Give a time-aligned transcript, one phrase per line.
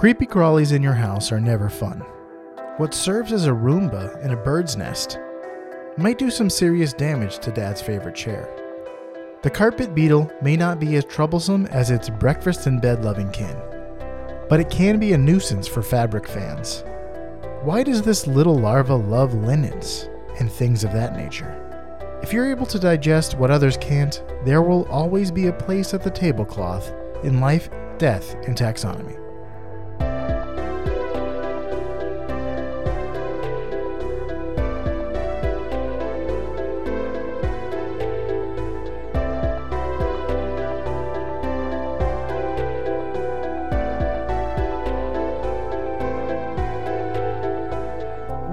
[0.00, 1.98] Creepy crawlies in your house are never fun.
[2.78, 5.18] What serves as a Roomba in a bird's nest
[5.98, 8.48] might do some serious damage to Dad's favorite chair.
[9.42, 13.54] The carpet beetle may not be as troublesome as its breakfast and bed loving kin,
[14.48, 16.82] but it can be a nuisance for fabric fans.
[17.60, 20.08] Why does this little larva love linens
[20.38, 21.54] and things of that nature?
[22.22, 26.02] If you're able to digest what others can't, there will always be a place at
[26.02, 26.90] the tablecloth
[27.22, 29.19] in life, death, and taxonomy.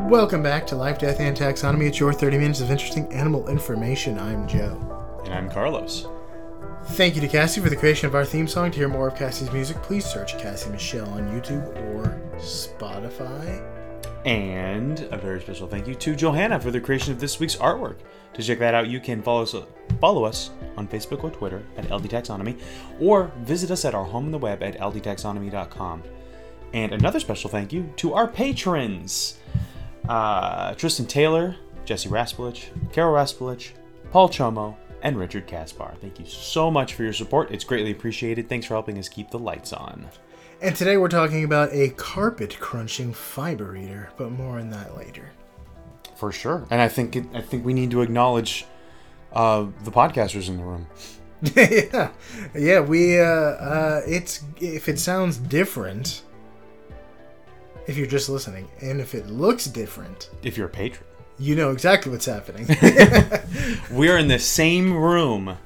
[0.07, 1.85] Welcome back to Life, Death, and Taxonomy.
[1.85, 4.17] It's your 30 minutes of interesting animal information.
[4.17, 5.19] I'm Joe.
[5.25, 6.07] And I'm Carlos.
[6.91, 8.71] Thank you to Cassie for the creation of our theme song.
[8.71, 13.61] To hear more of Cassie's music, please search Cassie Michelle on YouTube or Spotify.
[14.25, 17.97] And a very special thank you to Johanna for the creation of this week's artwork.
[18.35, 19.53] To check that out, you can follow us,
[19.99, 22.57] follow us on Facebook or Twitter at LD Taxonomy,
[23.01, 26.01] or visit us at our home on the web at ldtaxonomy.com.
[26.73, 29.37] And another special thank you to our patrons
[30.07, 31.55] uh, Tristan Taylor,
[31.85, 33.71] Jesse Raspulich, Carol Raspulich,
[34.11, 35.95] Paul Chomo, and Richard Kaspar.
[36.01, 37.51] Thank you so much for your support.
[37.51, 38.49] It's greatly appreciated.
[38.49, 40.07] Thanks for helping us keep the lights on.
[40.61, 45.29] And today we're talking about a carpet crunching fiber eater, but more on that later.
[46.15, 46.65] For sure.
[46.71, 48.65] And I think it, I think we need to acknowledge
[49.33, 50.87] uh, the podcasters in the room.
[51.55, 52.09] yeah,
[52.55, 52.79] yeah.
[52.79, 56.23] We uh, uh, it's if it sounds different,
[57.87, 61.05] if you're just listening, and if it looks different, If you're a patron,
[61.39, 62.67] you know exactly what's happening.
[63.91, 65.57] we're in the same room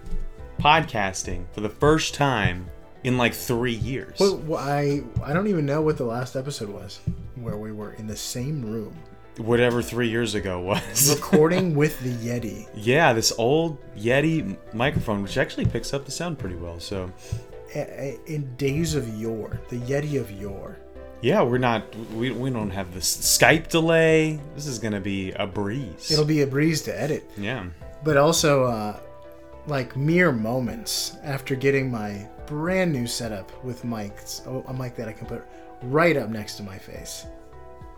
[0.59, 2.67] podcasting for the first time
[3.03, 4.19] in like three years.
[4.19, 6.99] Well, well, I I don't even know what the last episode was
[7.35, 8.93] where we were in the same room
[9.37, 11.15] Whatever three years ago was.
[11.15, 12.67] recording with the Yeti.
[12.75, 16.79] yeah, this old Yeti microphone, which actually picks up the sound pretty well.
[16.79, 17.11] So,
[18.27, 20.77] In days of yore, the Yeti of yore.
[21.21, 24.39] Yeah, we're not, we, we don't have this Skype delay.
[24.55, 26.11] This is going to be a breeze.
[26.11, 27.65] It'll be a breeze to edit, yeah.
[28.03, 28.99] but also uh,
[29.67, 35.07] like mere moments after getting my brand new setup with mics, oh, a mic that
[35.07, 35.43] I can put
[35.83, 37.25] right up next to my face.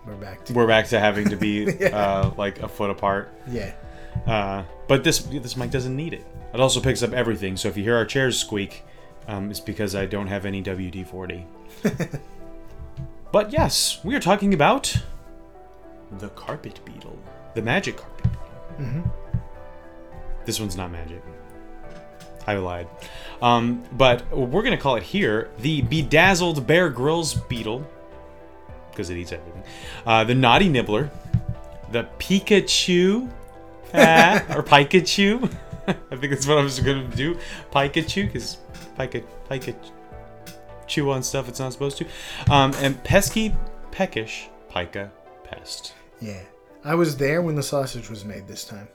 [0.06, 3.34] We're back to We're back to having to be uh, like a foot apart.
[3.48, 3.74] yeah.
[4.28, 6.24] Uh, but this this mic doesn't need it.
[6.54, 7.58] It also picks up everything.
[7.58, 8.84] So if you hear our chairs squeak,
[9.28, 11.48] um, it's because I don't have any WD forty.
[13.34, 14.96] but yes, we are talking about
[16.20, 17.18] the carpet beetle,
[17.56, 18.32] the magic carpet
[18.78, 19.12] beetle.
[20.46, 21.24] This one's not magic.
[22.46, 22.88] I lied.
[23.42, 27.90] Um, but we're gonna call it here the bedazzled Bear Grylls beetle
[28.92, 29.64] because it eats everything.
[30.06, 31.10] Uh, the naughty nibbler,
[31.92, 33.32] the Pikachu,
[33.96, 35.52] ah, or Pikachu.
[35.88, 37.36] I think that's what I was gonna do.
[37.72, 38.58] Pikachu, because
[38.96, 39.24] Pikachu.
[39.50, 39.76] Pika
[40.94, 42.06] chew on stuff it's not supposed to.
[42.52, 43.56] Um, and pesky,
[43.92, 45.10] peckish, Pika
[45.44, 45.94] pest.
[46.22, 46.42] Yeah.
[46.86, 48.88] I was there when the sausage was made this time.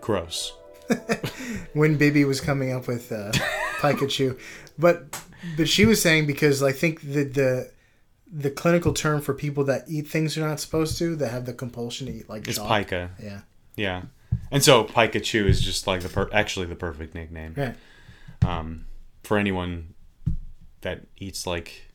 [0.00, 0.52] Gross.
[1.72, 3.32] when Bibi was coming up with uh,
[3.78, 4.38] Pikachu,
[4.78, 5.20] but
[5.56, 7.70] but she was saying because I think the the
[8.30, 11.52] the clinical term for people that eat things they're not supposed to, that have the
[11.52, 12.68] compulsion to eat like It's chalk.
[12.68, 13.10] Pika.
[13.22, 13.40] Yeah,
[13.76, 14.02] Yeah.
[14.50, 17.54] And so Pikachu is just like the per- actually the perfect nickname.
[17.56, 17.74] right.
[18.46, 18.86] um,
[19.22, 19.94] for anyone
[20.82, 21.88] that eats like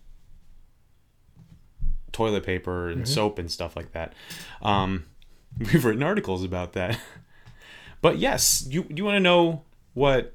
[2.11, 4.13] toilet paper and soap and stuff like that.
[4.61, 5.05] Um,
[5.59, 6.99] we've written articles about that.
[8.01, 9.63] but yes, you you want to know
[9.93, 10.33] what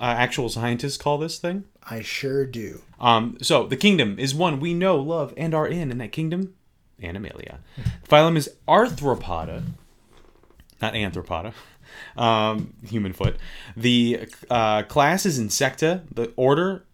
[0.00, 1.64] uh, actual scientists call this thing?
[1.82, 2.82] I sure do.
[3.00, 5.90] Um, so the kingdom is one we know, love, and are in.
[5.90, 6.54] In that kingdom,
[7.02, 7.58] Animalia.
[8.08, 9.62] Phylum is Arthropoda,
[10.80, 11.52] not Anthropoda.
[12.16, 13.36] Um, human foot.
[13.76, 16.02] The uh, class is Insecta.
[16.12, 16.85] The order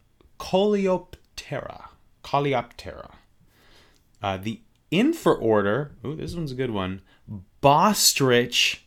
[0.43, 1.85] Coleoptera.
[2.25, 3.13] Coleoptera.
[4.21, 4.61] Uh, the
[4.91, 5.91] infraorder.
[6.05, 7.01] Ooh, this one's a good one.
[7.63, 8.81] Bostrich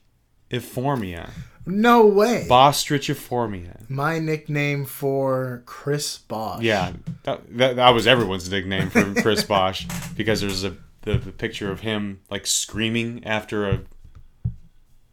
[0.52, 1.30] Ephormia.
[1.66, 2.46] No way.
[2.48, 3.90] Bostrichiformia.
[3.90, 6.62] My nickname for Chris Bosh.
[6.62, 6.92] Yeah,
[7.24, 11.72] that, that, that was everyone's nickname for Chris Bosh because there's a the, the picture
[11.72, 13.81] of him like screaming after a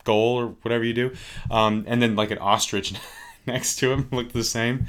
[0.05, 1.15] goal or whatever you do,
[1.51, 2.95] um, and then like an ostrich
[3.47, 4.89] next to him looked the same.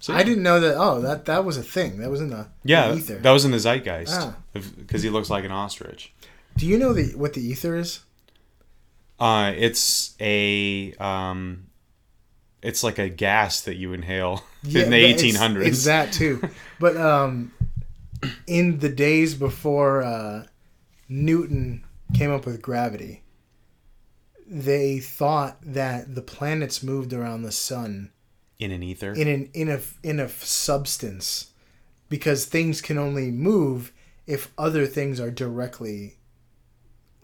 [0.00, 0.76] So I didn't know that.
[0.76, 1.98] Oh, that that was a thing.
[1.98, 3.18] That was in the yeah, the ether.
[3.18, 4.36] that was in the zeitgeist Ah.
[4.52, 6.12] because he looks like an ostrich.
[6.56, 8.00] do you know the what the ether is?
[9.18, 11.66] Uh, it's a um,
[12.62, 15.68] it's like a gas that you inhale in the eighteen hundreds.
[15.68, 16.40] It's that too.
[16.80, 17.50] But um,
[18.46, 20.46] in the days before uh,
[21.08, 21.84] Newton
[22.14, 23.24] came up with gravity,
[24.46, 28.12] they thought that the planets moved around the sun
[28.58, 29.12] In an ether.
[29.12, 31.50] in an in a in a substance
[32.08, 33.92] because things can only move
[34.26, 36.16] if other things are directly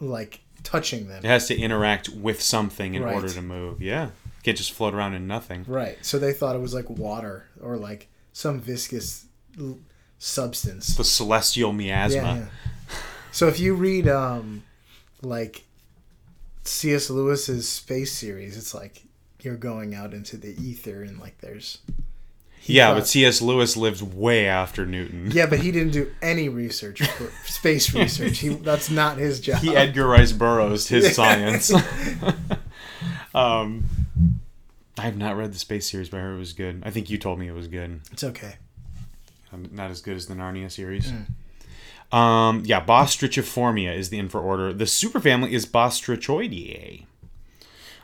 [0.01, 1.25] like touching them.
[1.25, 3.15] it has to interact with something in Right.
[3.15, 3.83] order to move.
[3.83, 4.11] Yeah.
[4.43, 5.65] Can't just float around in nothing.
[5.67, 5.99] Right.
[6.03, 9.25] So they thought it was like water or like some viscous
[9.59, 9.79] l-
[10.19, 10.97] substance.
[10.97, 12.17] The celestial miasma.
[12.17, 12.47] Yeah, yeah.
[13.33, 14.63] So if you read um
[15.23, 15.65] like
[16.65, 17.11] C.S.
[17.11, 19.04] Lewis's space series, it's like
[19.45, 21.79] you're going out into the ether and like there's
[22.63, 23.43] Yeah, thought- but C.S.
[23.43, 25.31] Lewis lived way after Newton.
[25.33, 28.39] Yeah, but he didn't do any research for space research.
[28.39, 29.59] He that's not his job.
[29.61, 31.73] He Edgar Rice Burroughs his science.
[33.35, 33.85] um,
[34.99, 36.83] I have not read the space series, but I heard it was good.
[36.85, 38.01] I think you told me it was good.
[38.13, 38.57] It's okay.
[39.53, 41.13] Um, not as good as the Narnia series.
[42.13, 44.73] Um, yeah, Bostrichiformia is the infra order.
[44.73, 47.07] The superfamily is Bostrichoideae.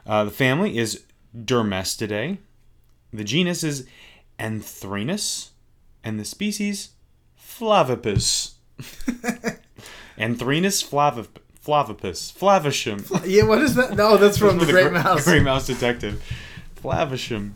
[0.06, 1.04] Uh, the family is
[1.36, 2.38] Dermestidae.
[3.12, 3.86] The genus is
[4.38, 5.50] Anthrenus,
[6.04, 6.90] and the species
[7.38, 8.52] Flavipus.
[10.18, 12.32] Anthrenus flavip- flavipus.
[12.32, 13.26] Flaversham.
[13.26, 13.96] Yeah, what is that?
[13.96, 15.24] No, that's from the The Great Gr- Mouse.
[15.24, 16.22] Great Mouse Detective.
[16.82, 17.52] Flaversham.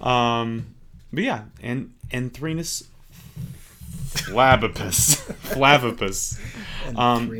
[0.00, 0.66] Um,
[1.12, 2.84] but yeah, and Anthrenus
[4.14, 5.16] flavipus.
[5.52, 6.38] flavipus.
[6.86, 7.30] And Um,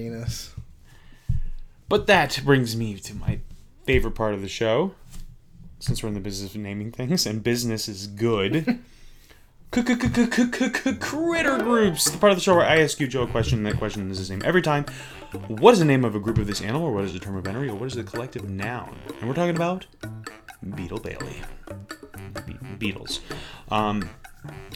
[1.89, 3.41] But that brings me to my
[3.85, 4.95] favorite part of the show.
[5.85, 8.81] Since we're in the business of naming things, and business is good.
[9.71, 9.85] Critter
[11.59, 13.77] groups, the part of the show where I ask you, Joe, a question, and that
[13.77, 14.87] question is the same every time.
[15.47, 17.37] What is the name of a group of this animal, or what is the term
[17.37, 18.99] of entry, or what is the collective noun?
[19.21, 19.85] And we're talking about
[20.75, 21.43] Beetle Bailey.
[22.47, 23.21] Be- beetles.
[23.71, 24.09] Um,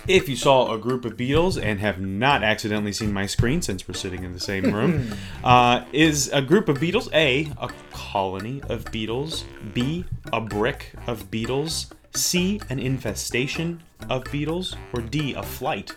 [0.06, 3.86] if you saw a group of beetles and have not accidentally seen my screen since
[3.86, 5.12] we're sitting in the same room,
[5.44, 9.44] uh, is a group of beetles A, a colony of beetles,
[9.74, 15.94] B, a brick of beetles, C, an infestation of beetles, or D, a flight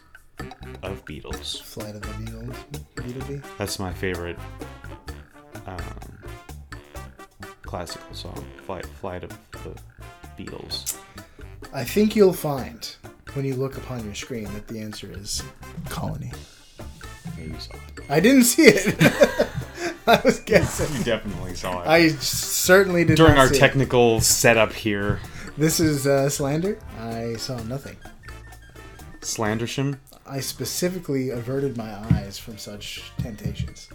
[0.83, 1.59] of beetles?
[1.61, 2.55] Flight of the Beetles.
[2.95, 3.43] Beetlebee.
[3.57, 4.37] That's my favorite
[5.65, 6.23] um,
[7.61, 9.75] classical song, Flight, Flight of the
[10.37, 10.97] Beatles.
[11.73, 12.93] I think you'll find
[13.35, 15.43] when you look upon your screen that the answer is
[15.89, 16.31] colony.
[17.37, 18.03] Yeah, you saw it.
[18.09, 18.95] I didn't see it.
[20.07, 20.95] I was guessing.
[20.97, 21.87] You definitely saw it.
[21.87, 23.59] I certainly did During not our see it.
[23.59, 25.19] During our technical setup here,
[25.57, 26.79] This is uh, slander.
[26.99, 27.97] I saw nothing.
[29.21, 29.99] Slandersham.
[30.25, 33.89] I specifically averted my eyes from such temptations.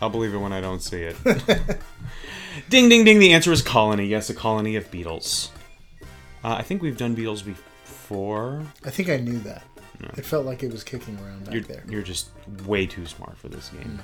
[0.00, 1.16] I'll believe it when I don't see it.
[2.68, 3.18] ding, ding, ding.
[3.18, 4.06] The answer is colony.
[4.06, 5.50] Yes, a colony of beetles.
[6.44, 8.62] Uh, I think we've done beetles before.
[8.84, 9.62] I think I knew that.
[10.16, 11.84] It felt like it was kicking around back You're, there.
[11.88, 12.30] you're just
[12.66, 14.02] way too smart for this game.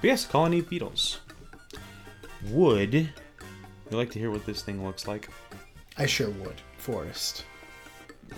[0.00, 1.20] But yes, colony of beetles.
[2.50, 3.08] Would you
[3.92, 5.28] like to hear what this thing looks like?
[5.96, 6.60] I sure would.
[6.78, 7.44] Forest.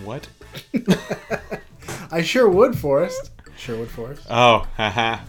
[0.04, 0.28] What?
[2.10, 3.30] I sure would, Forest.
[3.56, 4.26] Sherwood Forest.
[4.30, 5.20] Oh, haha.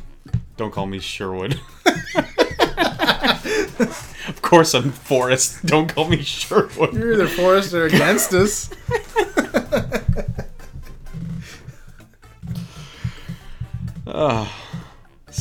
[0.58, 1.60] Don't call me Sherwood.
[2.78, 5.66] of course I'm Forrest.
[5.66, 6.94] Don't call me Sherwood.
[6.94, 8.70] You're either Forest or against us.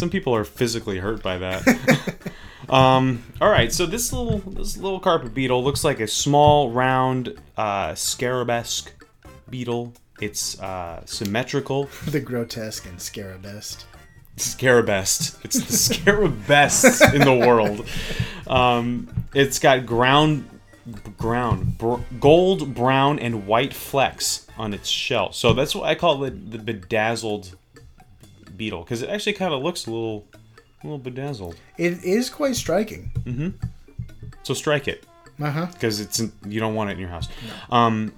[0.00, 2.32] Some people are physically hurt by that.
[2.70, 7.38] um, all right, so this little this little carpet beetle looks like a small, round,
[7.58, 8.92] uh, scarabesque
[9.50, 9.92] beetle.
[10.22, 11.90] It's uh, symmetrical.
[12.06, 13.84] the grotesque and scarabest.
[14.36, 15.36] Scarabest.
[15.44, 17.86] It's the scarabest in the world.
[18.46, 20.48] Um, it's got ground,
[21.18, 25.32] ground, br- gold, brown, and white flecks on its shell.
[25.32, 27.56] So that's what I call it the bedazzled
[28.56, 30.26] beetle because it actually kind of looks a little,
[30.82, 31.56] a little bedazzled.
[31.78, 33.10] It is quite striking.
[33.24, 33.48] Mm-hmm.
[34.42, 35.04] So strike it
[35.40, 35.66] Uh huh.
[35.72, 37.28] because it's you don't want it in your house.
[37.70, 38.12] Um,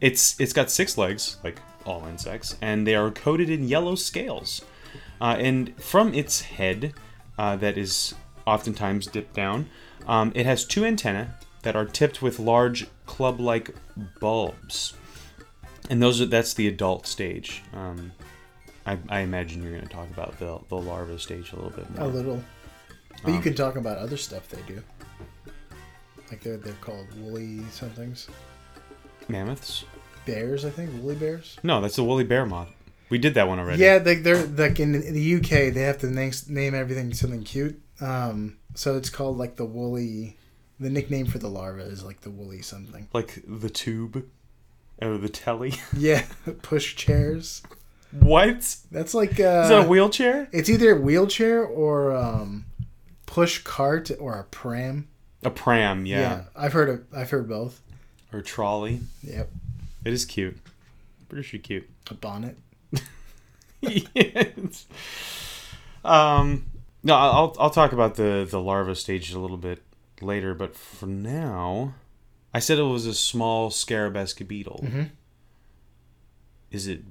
[0.00, 4.60] it's it's got six legs like all insects, and they are coated in yellow scales.
[5.20, 6.94] Uh, and from its head,
[7.38, 8.14] uh, that is
[8.46, 9.68] oftentimes dipped down,
[10.06, 11.28] um, it has two antennae
[11.62, 13.74] that are tipped with large club-like
[14.20, 14.94] bulbs.
[15.90, 17.62] And those are that's the adult stage.
[17.72, 18.12] Um,
[18.86, 21.90] I, I imagine you're going to talk about the, the larva stage a little bit
[21.90, 22.04] more.
[22.04, 22.42] A little.
[23.22, 24.82] But you Um, can talk about other stuff they do.
[26.30, 28.28] Like they're they're called woolly somethings.
[29.28, 29.84] Mammoths?
[30.26, 30.90] Bears, I think.
[31.02, 31.56] Woolly bears.
[31.62, 32.68] No, that's the woolly bear moth.
[33.10, 33.82] We did that one already.
[33.82, 35.72] Yeah, they, they're like in the UK.
[35.74, 37.80] They have to name, name everything something cute.
[38.00, 40.36] Um, so it's called like the woolly.
[40.80, 43.08] The nickname for the larva is like the woolly something.
[43.12, 44.24] Like the tube.
[45.02, 45.74] Oh, the telly.
[45.96, 46.24] Yeah,
[46.62, 47.62] push chairs.
[48.12, 48.48] what?
[48.48, 50.48] Is That's like uh, that a wheelchair?
[50.52, 52.66] it's either a wheelchair or um,
[53.26, 55.08] push cart or a pram.
[55.44, 56.42] A pram, yeah.
[56.56, 57.80] I've heard of I've heard both.
[58.32, 59.00] Or trolley.
[59.22, 59.50] Yep,
[60.04, 60.58] It is cute.
[61.28, 61.88] Pretty sure cute.
[62.10, 62.56] a bonnet.
[63.80, 64.86] Yes.
[66.04, 66.66] Um.
[67.02, 69.82] No, I'll I'll talk about the the larva stage a little bit
[70.20, 71.94] later, but for now,
[72.52, 74.80] I said it was a small scarabesque beetle.
[74.84, 75.02] Mm-hmm.
[76.70, 77.02] Is it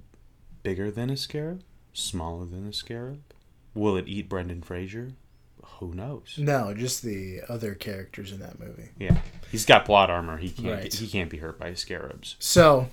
[0.62, 1.64] bigger than a scarab?
[1.94, 3.22] Smaller than a scarab?
[3.74, 5.14] Will it eat Brendan Fraser?
[5.80, 6.36] Who knows?
[6.38, 8.90] No, just the other characters in that movie.
[9.00, 9.18] Yeah,
[9.52, 10.38] he's got plot armor.
[10.38, 10.82] He can't.
[10.82, 10.94] Right.
[10.94, 12.36] He can't be hurt by scarabs.
[12.40, 12.90] So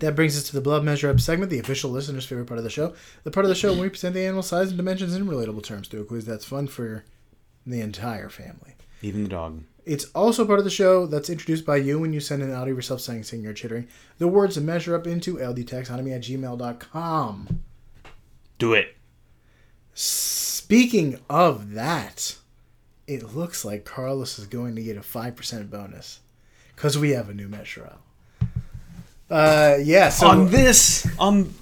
[0.00, 2.64] that brings us to the blood measure up segment, the official listener's favorite part of
[2.64, 2.94] the show.
[3.24, 5.62] The part of the show where we present the animal size and dimensions in relatable
[5.62, 7.04] terms to a quiz that's fun for
[7.66, 8.74] the entire family.
[9.02, 9.62] Even the dog.
[9.84, 12.72] It's also part of the show that's introduced by you when you send an audio
[12.72, 13.86] of yourself saying, singing, or chittering
[14.18, 17.62] the words to measure up into ldtaxonomy at gmail.com.
[18.58, 18.96] Do it.
[19.94, 22.36] Speaking of that,
[23.06, 26.20] it looks like Carlos is going to get a 5% bonus
[26.74, 28.00] because we have a new measure out.
[29.30, 31.52] Uh, yeah, so on this on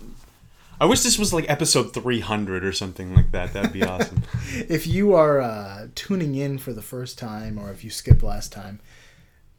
[0.80, 3.52] I wish this was like episode 300 or something like that.
[3.52, 4.22] That'd be awesome.
[4.68, 8.52] if you are uh, tuning in for the first time or if you skipped last
[8.52, 8.80] time,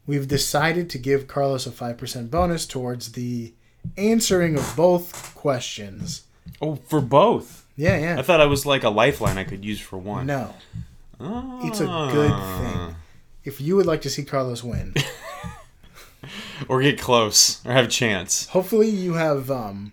[0.06, 3.54] we've decided to give Carlos a 5% bonus towards the
[3.96, 6.24] answering of both questions.
[6.60, 7.66] oh, for both.
[7.76, 8.18] Yeah, yeah.
[8.18, 10.26] I thought I was like a lifeline I could use for one.
[10.26, 10.54] No,
[11.18, 11.60] Ah.
[11.66, 12.94] it's a good thing.
[13.44, 14.94] If you would like to see Carlos win,
[16.68, 18.46] Or get close or have a chance.
[18.48, 19.92] hopefully you have um,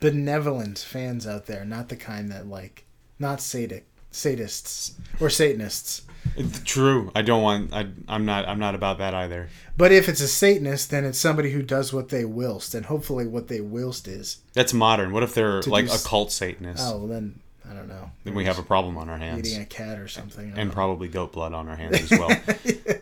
[0.00, 2.84] benevolent fans out there, not the kind that like,
[3.18, 6.02] not sadic, sadists or Satanists.
[6.36, 7.10] It's True.
[7.14, 9.48] I don't want I I'm not I'm not about that either.
[9.76, 13.26] But if it's a Satanist, then it's somebody who does what they whilst, and hopefully
[13.26, 14.38] what they whilst is.
[14.52, 15.12] That's modern.
[15.12, 16.86] What if they're like do s- occult Satanists?
[16.86, 18.10] Oh, well, then I don't know.
[18.24, 19.48] Then we have a problem on our hands.
[19.48, 20.52] eating a cat or something.
[20.56, 22.30] And probably goat blood on our hands as well.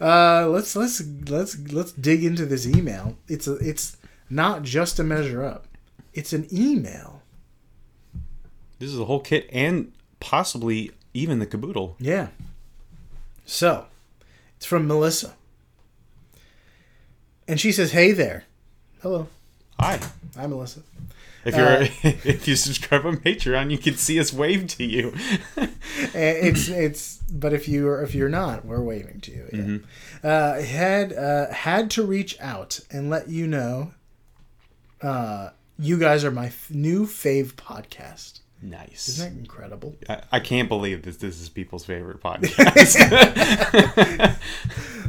[0.00, 3.16] uh, let's let's let's let's dig into this email.
[3.28, 3.96] It's a it's
[4.30, 5.66] not just a measure up.
[6.12, 7.22] It's an email.
[8.78, 11.96] this is a whole kit and possibly even the caboodle.
[11.98, 12.28] Yeah.
[13.46, 13.86] So,
[14.56, 15.34] it's from Melissa.
[17.46, 18.44] And she says, "Hey there."
[19.02, 19.28] Hello.
[19.78, 20.00] Hi.
[20.36, 20.80] Hi, Melissa.
[21.44, 21.88] If you're Uh,
[22.24, 25.12] if you subscribe on Patreon, you can see us wave to you.
[25.56, 25.66] Uh,
[26.14, 29.48] it's it's but if you are if you're not we're waving to you
[30.22, 30.28] yeah.
[30.28, 33.92] uh, had uh, had to reach out and let you know
[35.02, 39.08] uh, you guys are my f- new fave podcast nice.
[39.08, 41.16] isn't that incredible I, I can't believe this.
[41.18, 42.96] This is people's favorite podcast.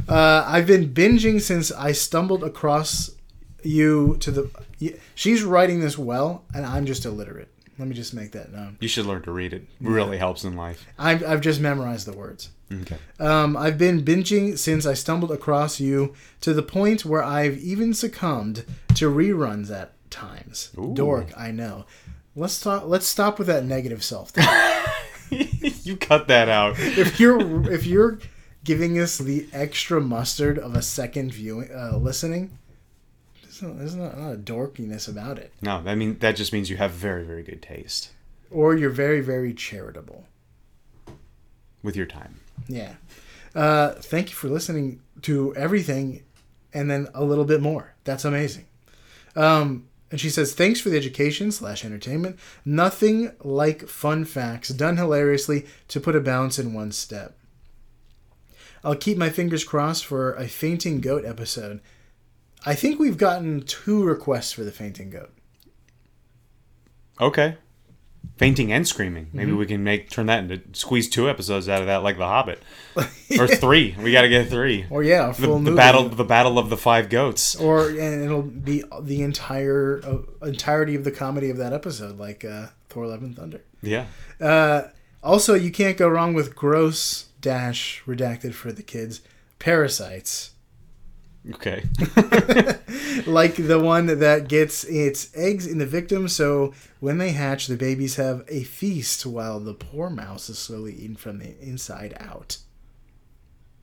[0.08, 3.10] uh, i've been binging since i stumbled across
[3.62, 8.14] you to the y- she's writing this well and i'm just illiterate let me just
[8.14, 9.62] make that known you should learn to read it.
[9.80, 10.86] It really helps in life.
[10.98, 12.96] I've, I've just memorized the words Okay.
[13.20, 17.94] Um, I've been binging since I stumbled across you to the point where I've even
[17.94, 18.64] succumbed
[18.94, 20.70] to reruns at times.
[20.76, 20.92] Ooh.
[20.94, 21.84] Dork, I know.
[22.34, 22.84] Let's talk.
[22.86, 24.32] Let's stop with that negative self.
[25.30, 26.74] you cut that out.
[26.78, 28.18] if you're if you're
[28.64, 32.58] giving us the extra mustard of a second viewing, uh, listening,
[33.60, 35.52] there's, no, there's not, a dorkiness about it.
[35.62, 38.10] No, I mean that just means you have very very good taste
[38.50, 40.26] Or you're very very charitable.
[41.82, 42.40] with your time.
[42.68, 42.94] Yeah.
[43.54, 46.22] Uh, thank you for listening to everything
[46.74, 47.94] and then a little bit more.
[48.04, 48.66] That's amazing.
[49.34, 52.38] Um, and she says, thanks for the education slash entertainment.
[52.64, 57.36] Nothing like fun facts done hilariously to put a bounce in one step.
[58.84, 61.80] I'll keep my fingers crossed for a fainting goat episode.
[62.66, 65.32] I think we've gotten two requests for the fainting goat.
[67.20, 67.56] Okay.
[68.36, 69.28] Fainting and screaming.
[69.32, 69.58] Maybe Mm-hmm.
[69.60, 72.60] we can make turn that into squeeze two episodes out of that, like The Hobbit,
[73.38, 73.94] or three.
[73.98, 74.84] We got to get three.
[74.90, 75.76] Or yeah, a The, full the movie.
[75.76, 77.54] battle, the battle of the five goats.
[77.56, 82.44] or and it'll be the entire uh, entirety of the comedy of that episode, like
[82.44, 83.62] uh, Thor: Love and Thunder.
[83.80, 84.06] Yeah.
[84.40, 84.88] Uh,
[85.22, 89.22] also, you can't go wrong with gross dash redacted for the kids
[89.58, 90.50] parasites,
[91.54, 91.84] Okay.
[93.26, 96.28] like the one that gets its eggs in the victim.
[96.28, 100.94] So when they hatch, the babies have a feast while the poor mouse is slowly
[100.94, 102.58] eaten from the inside out.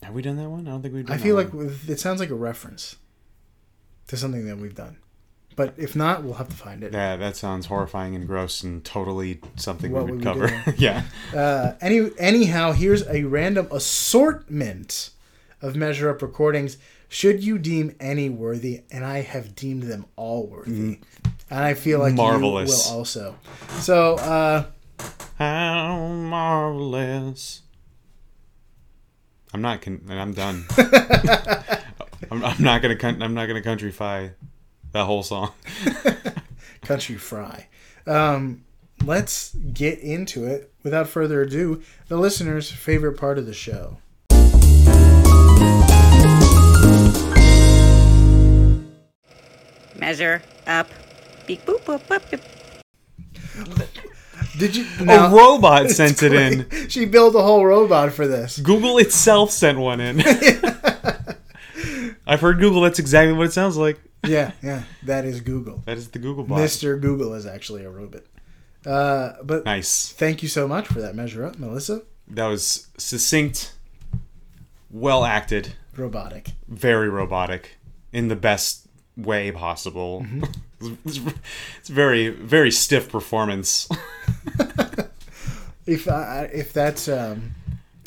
[0.01, 0.67] have we done that one?
[0.67, 1.45] I don't think we've done I feel one.
[1.45, 2.97] like with- it sounds like a reference
[4.07, 4.97] to something that we've done,
[5.55, 6.91] but if not, we'll have to find it.
[6.91, 10.47] Yeah, that sounds horrifying and gross and totally something What we would we cover.
[10.47, 10.73] do?
[10.77, 11.03] yeah.
[11.33, 15.11] Uh, any anyhow, here's a random assortment
[15.61, 16.77] of Measure Up recordings,
[17.13, 20.97] should you deem any worthy, and I have deemed them all worthy.
[21.47, 22.87] And I feel like Marvelous.
[22.87, 23.35] you will also.
[23.81, 24.65] So, uh,
[25.37, 27.61] How marvelous.
[29.53, 29.83] I'm not.
[29.83, 30.65] Con- I'm done.
[32.31, 32.95] I'm, I'm not gonna.
[32.95, 34.31] Con- I'm not gonna countryfy
[34.93, 35.51] that whole song.
[36.81, 37.67] Country Fry.
[38.07, 38.63] Um,
[39.05, 40.73] let's get into it.
[40.81, 43.97] Without further ado, the listener's favorite part of the show.
[50.03, 50.89] Measure up.
[51.47, 52.41] Beep boop boop boop.
[53.55, 53.87] boop.
[54.59, 54.85] Did you?
[54.99, 56.89] A robot sent it in.
[56.89, 58.59] She built a whole robot for this.
[58.59, 60.19] Google itself sent one in.
[62.27, 62.81] I've heard Google.
[62.81, 63.97] That's exactly what it sounds like.
[64.25, 65.81] Yeah, yeah, that is Google.
[65.85, 66.59] That is the Google bot.
[66.59, 66.99] Mr.
[66.99, 68.23] Google is actually a robot.
[68.85, 70.11] Uh, but Nice.
[70.11, 72.01] thank you so much for that measure up, Melissa.
[72.27, 73.73] That was succinct,
[74.91, 76.49] well acted, Robotic.
[76.67, 77.77] very robotic,
[78.11, 78.82] in the best
[79.17, 80.25] way possible.
[80.81, 81.19] it's,
[81.79, 83.87] it's very, very stiff performance.
[85.85, 87.55] If I, if that's um,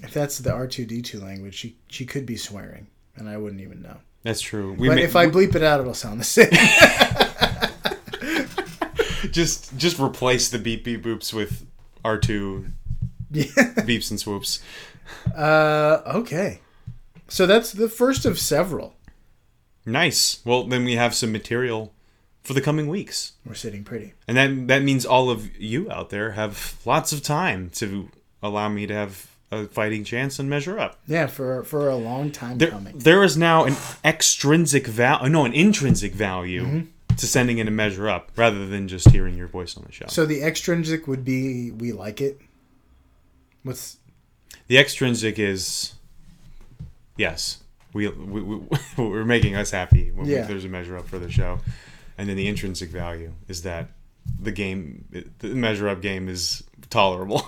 [0.02, 2.86] if that's the R two D two language, she she could be swearing,
[3.16, 3.98] and I wouldn't even know.
[4.22, 4.72] That's true.
[4.72, 6.50] We But ma- if I bleep it out, it'll sound the same.
[9.30, 11.66] just just replace the beep beep boops with
[12.02, 12.66] R two
[13.30, 13.44] yeah.
[13.44, 14.62] beeps and swoops.
[15.36, 16.60] Uh, okay.
[17.28, 18.95] So that's the first of several.
[19.86, 20.40] Nice.
[20.44, 21.92] Well, then we have some material
[22.42, 23.32] for the coming weeks.
[23.46, 24.14] We're sitting pretty.
[24.28, 28.08] And that that means all of you out there have lots of time to
[28.42, 30.98] allow me to have a fighting chance and measure up.
[31.06, 32.98] Yeah, for for a long time There, coming.
[32.98, 37.14] there is now an extrinsic value, no, an intrinsic value Mm-hmm.
[37.16, 40.06] to sending in a measure up, rather than just hearing your voice on the show.
[40.08, 42.40] So the extrinsic would be we like it.
[43.62, 43.98] What's
[44.66, 45.94] the extrinsic is,
[47.16, 47.58] yes,
[47.96, 48.60] we, we, we
[48.98, 50.42] we're making us happy when Yeah.
[50.42, 51.58] we, there's a measure up for the show,
[52.18, 53.88] and then the intrinsic value is that
[54.40, 55.04] the game,
[55.38, 57.46] the measure up game is tolerable.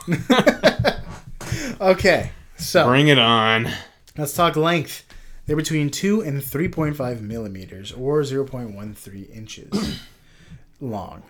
[1.81, 2.31] okay?
[2.57, 3.69] So Bring it on.
[4.17, 5.05] let's talk length.
[5.47, 9.99] They're between two and three point five millimeters, or zero point one three inches
[10.81, 11.23] long.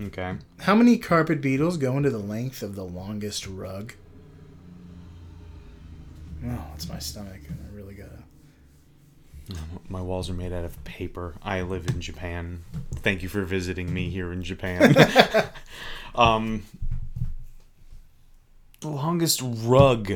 [0.00, 0.36] Okay.
[0.60, 3.94] How many carpet beetles go into the length of the longest rug?
[6.46, 7.40] Oh, it's my stomach.
[9.48, 9.80] I really gotta.
[9.92, 11.34] My walls are made out of paper.
[11.42, 12.64] I live in Japan.
[12.96, 14.94] Thank you for visiting me here in Japan.
[16.14, 16.64] um,
[18.80, 20.12] the longest rug.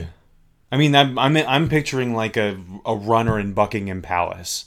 [0.73, 4.67] I mean, I'm I'm, I'm picturing like a a runner in Buckingham Palace.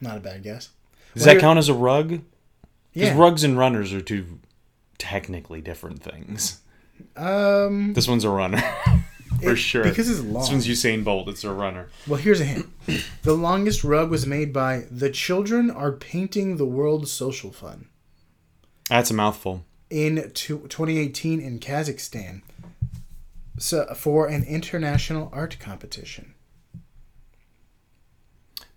[0.00, 0.70] Not a bad guess.
[1.14, 2.08] Does Well, that count as a rug?
[2.08, 3.18] Because Yeah.
[3.18, 4.38] rugs and runners are two
[4.98, 6.60] technically different things.
[7.16, 8.62] Um, This one's a runner.
[9.42, 9.84] For It- sure.
[9.84, 10.42] because it's long.
[10.42, 11.28] This one's Usain Bolt.
[11.28, 11.88] It's a runner.
[12.06, 12.66] well, here's a hint.
[13.22, 17.86] the longest rug was made by the Children Are Painting the World Social fun.
[18.88, 19.64] That's a mouthful.
[19.88, 22.42] in two- 2018 in Kazakhstan.
[23.58, 26.34] So for an international art competition.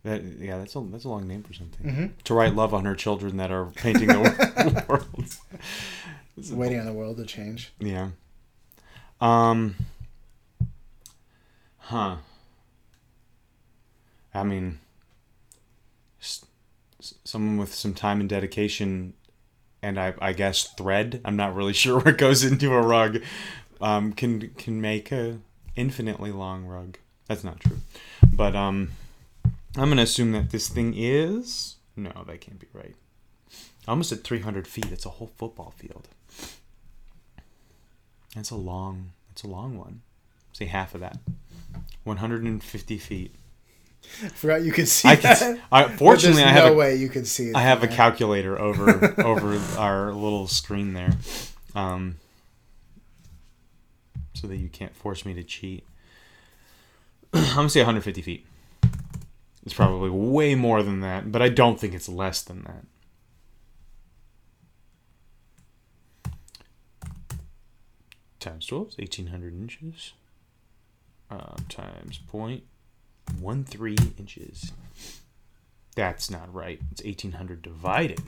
[0.04, 1.86] That yeah, that's a that's a long name for something.
[1.90, 2.06] Mm-hmm.
[2.26, 5.36] To write love on her children that are painting the world.
[6.52, 7.72] Waiting on the world to change.
[7.80, 8.10] Yeah.
[9.22, 9.76] Um.
[11.94, 12.16] Huh.
[14.34, 14.80] I mean,
[16.20, 16.44] s-
[17.24, 19.14] someone with some time and dedication,
[19.84, 21.22] and I, I guess thread.
[21.24, 23.22] I'm not really sure what goes into a rug.
[23.80, 25.38] Um, can can make a
[25.76, 26.98] infinitely long rug.
[27.28, 27.78] That's not true,
[28.24, 28.94] but um,
[29.78, 31.76] I'm gonna assume that this thing is.
[31.96, 32.96] No, that can't be right.
[33.88, 34.92] Almost at 300 feet.
[34.92, 36.08] It's a whole football field.
[38.34, 39.12] That's a long.
[39.30, 40.02] That's a long one.
[40.54, 41.20] Say half of that.
[42.04, 43.36] 150 feet.
[44.24, 45.40] I Forgot you could see I that.
[45.40, 45.62] can.
[45.72, 47.56] I, fortunately, I have no a, way you could see it.
[47.56, 51.14] I have a calculator over over our little screen there,
[51.74, 52.18] um,
[54.34, 55.86] so that you can't force me to cheat.
[57.34, 58.46] I'm gonna say 150 feet.
[59.66, 62.84] It's probably way more than that, but I don't think it's less than that.
[68.42, 70.12] Times 12 is 1800 inches.
[71.30, 72.64] Um, times point
[73.40, 74.74] one three inches.
[75.96, 76.82] That's not right.
[76.92, 78.20] It's 1800 divided.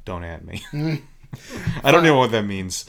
[0.06, 0.64] don't at me.
[1.84, 2.86] I don't know what that means.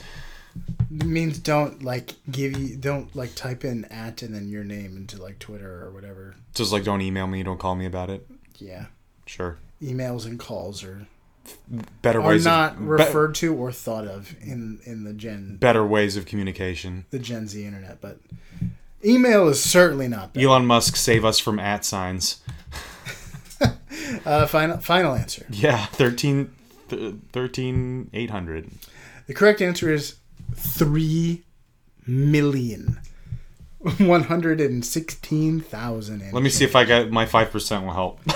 [0.90, 4.98] It means don't like give you don't like type in at and then your name
[4.98, 6.34] into like Twitter or whatever.
[6.54, 8.26] Just like don't email me, don't call me about it.
[8.58, 8.86] Yeah.
[9.24, 9.56] Sure.
[9.82, 11.06] Emails and calls are
[12.02, 15.56] better are ways not of, be- referred to or thought of in in the Gen
[15.56, 17.04] better ways of communication.
[17.10, 18.18] the Gen Z internet, but
[19.04, 20.32] email is certainly not.
[20.34, 20.46] Better.
[20.46, 22.40] Elon Musk save us from at signs.
[24.26, 25.46] Uh, final final answer.
[25.50, 26.50] Yeah, 13
[26.88, 28.70] th- 13 800.
[29.26, 30.16] The correct answer is
[30.54, 31.44] three
[32.06, 33.00] million
[33.98, 36.32] one hundred and sixteen thousand.
[36.32, 38.20] Let me see if I got my 5% will help.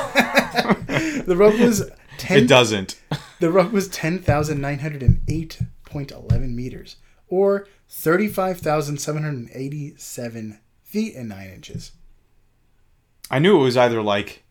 [1.26, 2.38] The rug was ten.
[2.38, 3.00] It doesn't.
[3.40, 6.96] The rug was ten thousand nine hundred and eight point eleven meters,
[7.28, 11.92] or thirty-five thousand seven hundred eighty-seven feet and nine inches.
[13.30, 14.44] I knew it was either like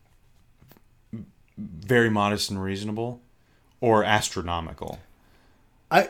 [1.58, 3.22] very modest and reasonable
[3.80, 5.00] or astronomical.
[5.90, 6.10] I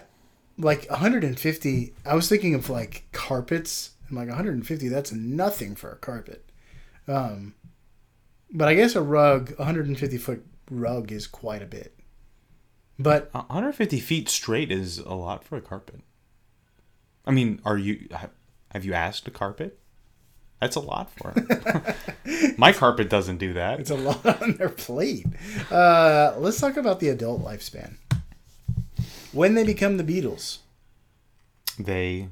[0.57, 1.93] like 150.
[2.05, 3.91] I was thinking of like carpets.
[4.09, 4.87] I'm like 150.
[4.87, 6.43] That's nothing for a carpet.
[7.07, 7.53] Um,
[8.51, 11.97] but I guess a rug, 150 foot rug, is quite a bit.
[12.97, 15.99] But 150 feet straight is a lot for a carpet.
[17.25, 18.07] I mean, are you
[18.71, 19.79] have you asked a carpet?
[20.61, 22.57] That's a lot for it.
[22.57, 23.79] My carpet doesn't do that.
[23.81, 25.25] it's a lot on their plate.
[25.69, 27.95] Uh, let's talk about the adult lifespan.
[29.33, 30.59] When they become the Beatles,
[31.77, 32.29] They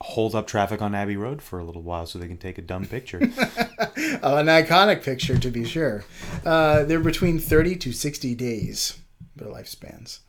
[0.00, 2.62] hold up traffic on Abbey Road for a little while so they can take a
[2.62, 3.18] dumb picture.
[3.18, 6.04] An iconic picture to be sure.
[6.44, 8.98] Uh, they're between 30 to 60 days,
[9.34, 10.20] their lifespans.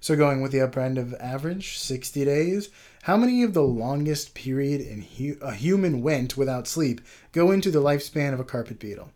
[0.00, 2.70] So going with the upper end of average, 60 days.
[3.02, 7.00] How many of the longest period in hu- a human went without sleep
[7.32, 9.10] go into the lifespan of a carpet beetle?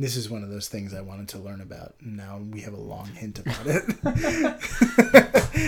[0.00, 1.96] This is one of those things I wanted to learn about.
[2.00, 3.82] Now we have a long hint about it.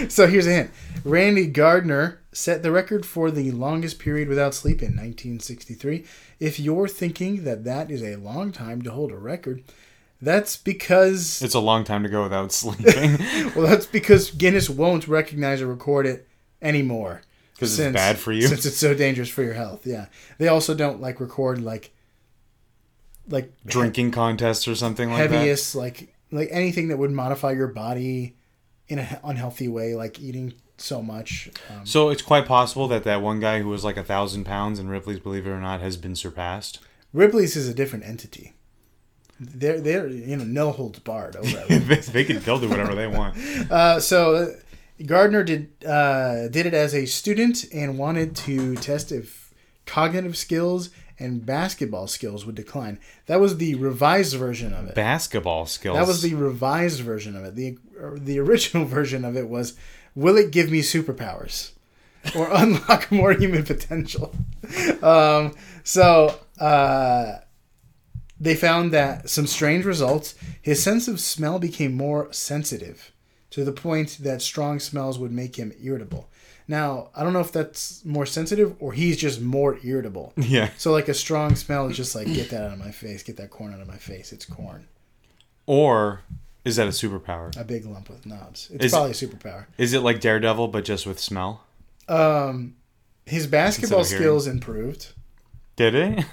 [0.12, 0.70] so here's a hint.
[1.04, 6.04] Randy Gardner set the record for the longest period without sleep in 1963.
[6.38, 9.64] If you're thinking that that is a long time to hold a record,
[10.22, 13.16] that's because it's a long time to go without sleeping
[13.56, 16.28] well, that's because Guinness won't recognize or record it
[16.62, 17.22] anymore.
[17.58, 18.46] 'Cause it's bad for you?
[18.46, 19.86] Since it's so dangerous for your health.
[19.86, 20.06] Yeah.
[20.38, 21.90] They also don't like record like
[23.30, 25.36] like drinking contests or something like that.
[25.36, 28.36] heaviest like like anything that would modify your body
[28.88, 31.50] in an unhealthy way, like eating so much.
[31.70, 34.78] Um, So it's quite possible that that one guy who was like a thousand pounds
[34.78, 36.80] in Ripley's Believe It or Not has been surpassed.
[37.12, 38.54] Ripley's is a different entity.
[39.38, 42.94] They're they're you know no holds barred over at they, they can they'll do whatever
[42.94, 43.36] they want.
[43.70, 44.46] Uh, so uh,
[45.06, 49.54] Gardner did uh, did it as a student and wanted to test if
[49.86, 50.90] cognitive skills
[51.20, 52.98] and basketball skills would decline.
[53.26, 54.94] That was the revised version of it.
[54.94, 55.96] Basketball skills.
[55.96, 57.54] That was the revised version of it.
[57.54, 57.78] the
[58.18, 59.74] The original version of it was,
[60.14, 61.72] "Will it give me superpowers,
[62.34, 64.34] or unlock more human potential?"
[65.02, 67.38] Um, so uh,
[68.38, 70.34] they found that some strange results.
[70.60, 73.12] His sense of smell became more sensitive,
[73.50, 76.28] to the point that strong smells would make him irritable.
[76.70, 80.32] Now I don't know if that's more sensitive or he's just more irritable.
[80.36, 80.70] yeah.
[80.78, 83.36] So like a strong smell is just like get that out of my face, get
[83.38, 84.32] that corn out of my face.
[84.32, 84.86] It's corn.
[85.66, 86.22] Or
[86.64, 87.56] is that a superpower?
[87.60, 88.70] a big lump with knobs.
[88.72, 89.66] It's Is- probably a superpower.
[89.78, 91.64] Is it like Daredevil but just with smell?
[92.08, 92.74] Um,
[93.26, 95.12] his basketball skills improved,
[95.76, 96.24] Did it?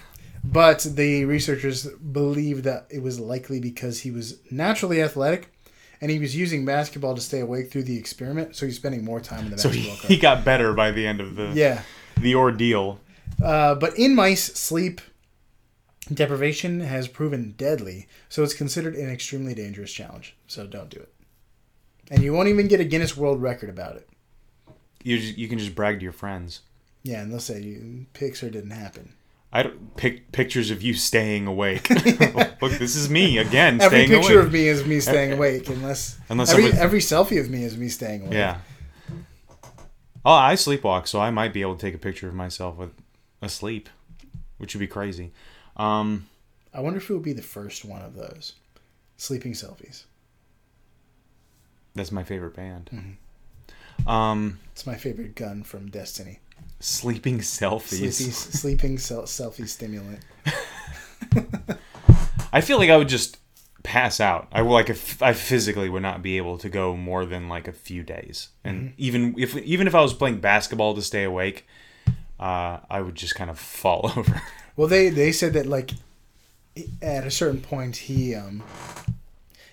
[0.44, 5.52] but the researchers believe that it was likely because he was naturally athletic,
[6.02, 8.56] and he was using basketball to stay awake through the experiment.
[8.56, 10.12] So he's spending more time in the So he, basketball court.
[10.12, 11.82] he got better by the end of the yeah,
[12.20, 13.00] the ordeal.
[13.44, 15.02] uh, but in mice, sleep
[16.14, 20.36] deprivation has proven deadly, so it's considered an extremely dangerous challenge.
[20.48, 21.14] So don't do it,
[22.10, 24.08] and you won't even get a Guinness World Record about it.
[25.04, 26.62] You just, you can just brag to your friends.
[27.04, 29.14] Yeah, and they'll say you Pixar didn't happen.
[29.52, 31.90] I don't pick pictures of you staying awake.
[32.62, 34.48] Look, this is me again Every picture awake.
[34.48, 37.78] of me is me staying awake, unless Unless every somebody- every selfie of me is
[37.78, 38.34] me staying awake.
[38.34, 38.60] Yeah.
[40.26, 42.92] Oh, I sleepwalk, so I might be able to take a picture of myself with
[43.42, 43.88] asleep,
[44.58, 45.32] which would be crazy.
[45.78, 46.28] Um,
[46.74, 48.54] I wonder if it would be the first one of those
[49.16, 50.04] sleeping selfies.
[51.96, 52.90] that's my favorite band.
[52.94, 54.10] Mm-hmm.
[54.10, 56.40] Um, It's my favorite gun from Destiny.
[56.80, 58.34] Sleeping Sleepy, selfies.
[58.34, 60.20] sleeping sel- selfie stimulant.
[62.54, 63.38] I feel like I would just
[63.84, 64.48] pass out.
[64.52, 67.68] I will like if I physically would not be able to go more than like
[67.68, 68.94] a few days, and Mm-hmm.
[68.98, 71.68] even if even if I was playing basketball to stay awake,
[72.40, 74.42] uh, I would just kind of fall over.
[74.76, 75.92] Well, they they said that like
[77.02, 78.64] at a certain point he um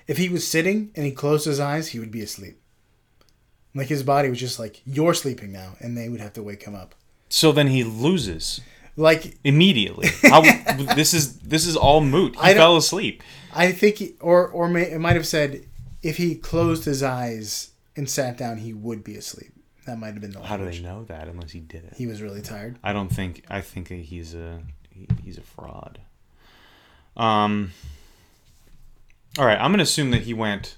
[0.08, 2.58] if he was sitting and he closed his eyes, he would be asleep.
[3.74, 6.62] Like his body was just like you're sleeping now, and they would have to wake
[6.64, 6.94] him up.
[7.28, 8.60] so then he loses.
[8.96, 10.08] Like immediately.
[10.22, 10.42] How,
[10.94, 12.36] this is this is all moot.
[12.36, 13.22] He I fell asleep.
[13.52, 15.64] I think, he, or or may, it might have said
[16.02, 19.50] if he closed his eyes and sat down, he would be asleep.
[19.86, 21.94] That might have been the How do they know that unless he did it?
[21.96, 22.78] He was really tired.
[22.84, 23.44] I don't think.
[23.50, 24.60] I think he's a
[24.90, 25.98] he- he's a fraud.
[27.16, 27.72] Um.
[29.38, 30.76] All right, I'm gonna assume that he went.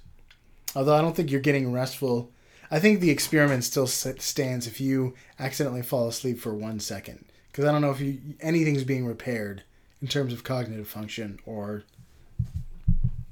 [0.74, 2.30] Although I don't think you're getting restful.
[2.70, 7.24] I think the experiment still stands if you accidentally fall asleep for one second.
[7.50, 9.62] Because I don't know if you anything's being repaired
[10.02, 11.84] in terms of cognitive function or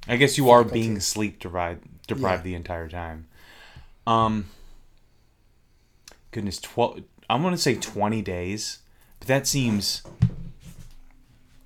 [0.09, 2.51] I guess you are being sleep deprived deprived Yeah.
[2.51, 3.27] the entire time.
[4.07, 4.47] Um.
[6.31, 7.03] Goodness, twelve.
[7.29, 8.79] I'm gonna say twenty days,
[9.18, 10.03] but that seems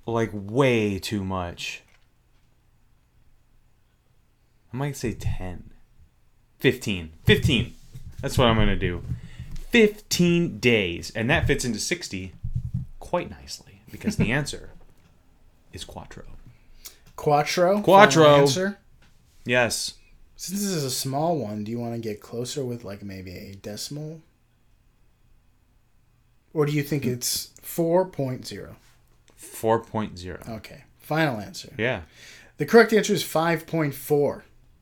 [0.05, 1.81] like way too much.
[4.73, 5.68] I might say 10.
[6.59, 7.11] 15.
[7.25, 7.73] 15.
[8.21, 9.03] That's what I'm going to do.
[9.69, 11.11] 15 days.
[11.15, 12.33] And that fits into 60
[12.99, 14.71] quite nicely because the answer
[15.73, 16.25] is quattro.
[17.15, 17.81] quattro.
[17.81, 18.41] Quattro.
[18.41, 18.77] Answer.
[19.45, 19.95] Yes.
[20.35, 23.35] Since this is a small one, do you want to get closer with like maybe
[23.35, 24.21] a decimal?
[26.53, 27.11] Or do you think hmm.
[27.11, 28.75] it's 4.0?
[29.39, 30.49] 4.0.
[30.49, 30.83] Okay.
[30.97, 31.73] Final answer.
[31.77, 32.01] Yeah.
[32.57, 34.41] The correct answer is 5.4.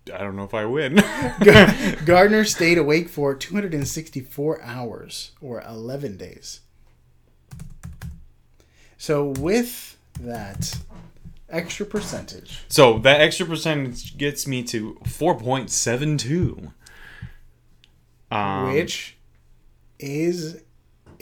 [0.09, 0.95] I don't know if I win.
[2.05, 6.61] Gardner stayed awake for 264 hours or 11 days.
[8.97, 10.77] So, with that
[11.49, 16.71] extra percentage, so that extra percentage gets me to 4.72.
[18.29, 19.17] Um, which
[19.99, 20.55] is.
[20.55, 20.61] is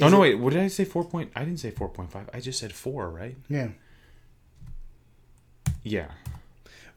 [0.01, 0.17] Oh no!
[0.23, 0.39] it- Wait.
[0.39, 0.85] What did I say?
[0.85, 1.31] Four point.
[1.35, 2.29] I didn't say four point five.
[2.33, 3.37] I just said four, right?
[3.47, 3.69] Yeah.
[5.83, 6.07] Yeah.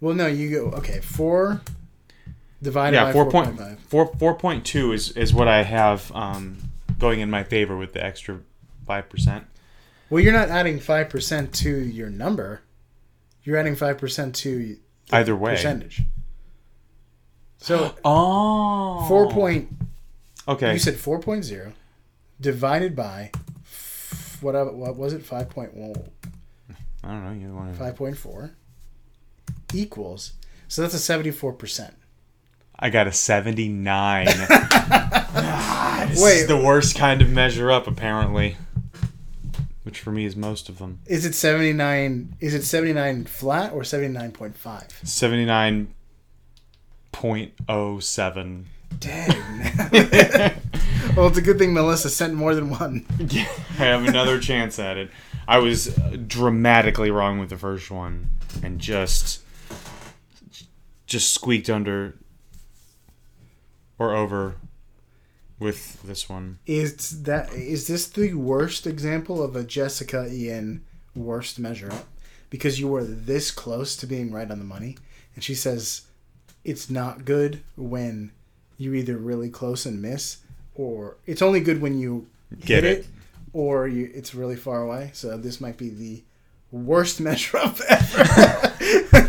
[0.01, 0.71] Well, no, you go.
[0.79, 1.61] Okay, 4
[2.63, 3.05] divided Yeah.
[3.05, 3.79] by Four point 4.5.
[3.81, 6.59] four four point two is is what I have um,
[6.99, 8.41] going in my favor with the extra
[8.87, 9.47] five percent.
[10.11, 12.63] Well, you're not adding 5% to your number,
[13.45, 14.79] you're adding 5% to the
[15.13, 15.51] Either way.
[15.51, 16.03] percentage.
[17.59, 19.05] So, Oh.
[19.07, 19.69] 4 point.
[20.49, 20.73] Okay.
[20.73, 21.73] You said 4.0
[22.41, 23.33] divided by
[23.67, 26.09] f- what what was it 5.1
[27.05, 27.33] I don't know.
[27.33, 27.83] You want to?
[27.83, 28.53] 5.4
[29.75, 30.33] equals
[30.69, 31.93] so that's a 74%.
[32.79, 34.27] I got a seventy nine.
[36.09, 36.39] this Wait.
[36.39, 38.57] is the worst kind of measure up, apparently.
[39.83, 41.01] Which for me is most of them.
[41.07, 45.07] Is it 79 is it 79 flat or 79.5?
[45.07, 45.95] Seventy nine
[47.11, 48.67] point oh seven.
[49.01, 49.29] Dang.
[51.17, 53.07] well, it's a good thing Melissa sent more than one.
[53.19, 55.11] Yeah, I have another chance at it.
[55.47, 58.31] I was uh, dramatically wrong with the first one,
[58.63, 59.41] and just
[61.07, 62.15] just squeaked under
[63.99, 64.55] or over
[65.59, 66.59] with this one.
[66.67, 70.85] Is that is this the worst example of a Jessica Ian
[71.15, 72.07] worst measure up?
[72.51, 74.97] Because you were this close to being right on the money,
[75.35, 76.03] and she says
[76.65, 78.33] it's not good when
[78.79, 80.39] you either really close and miss,
[80.75, 82.27] or it's only good when you
[82.65, 83.01] Get it.
[83.01, 83.07] it,
[83.53, 85.11] or you it's really far away.
[85.13, 86.23] So this might be the
[86.71, 89.25] worst measure up ever.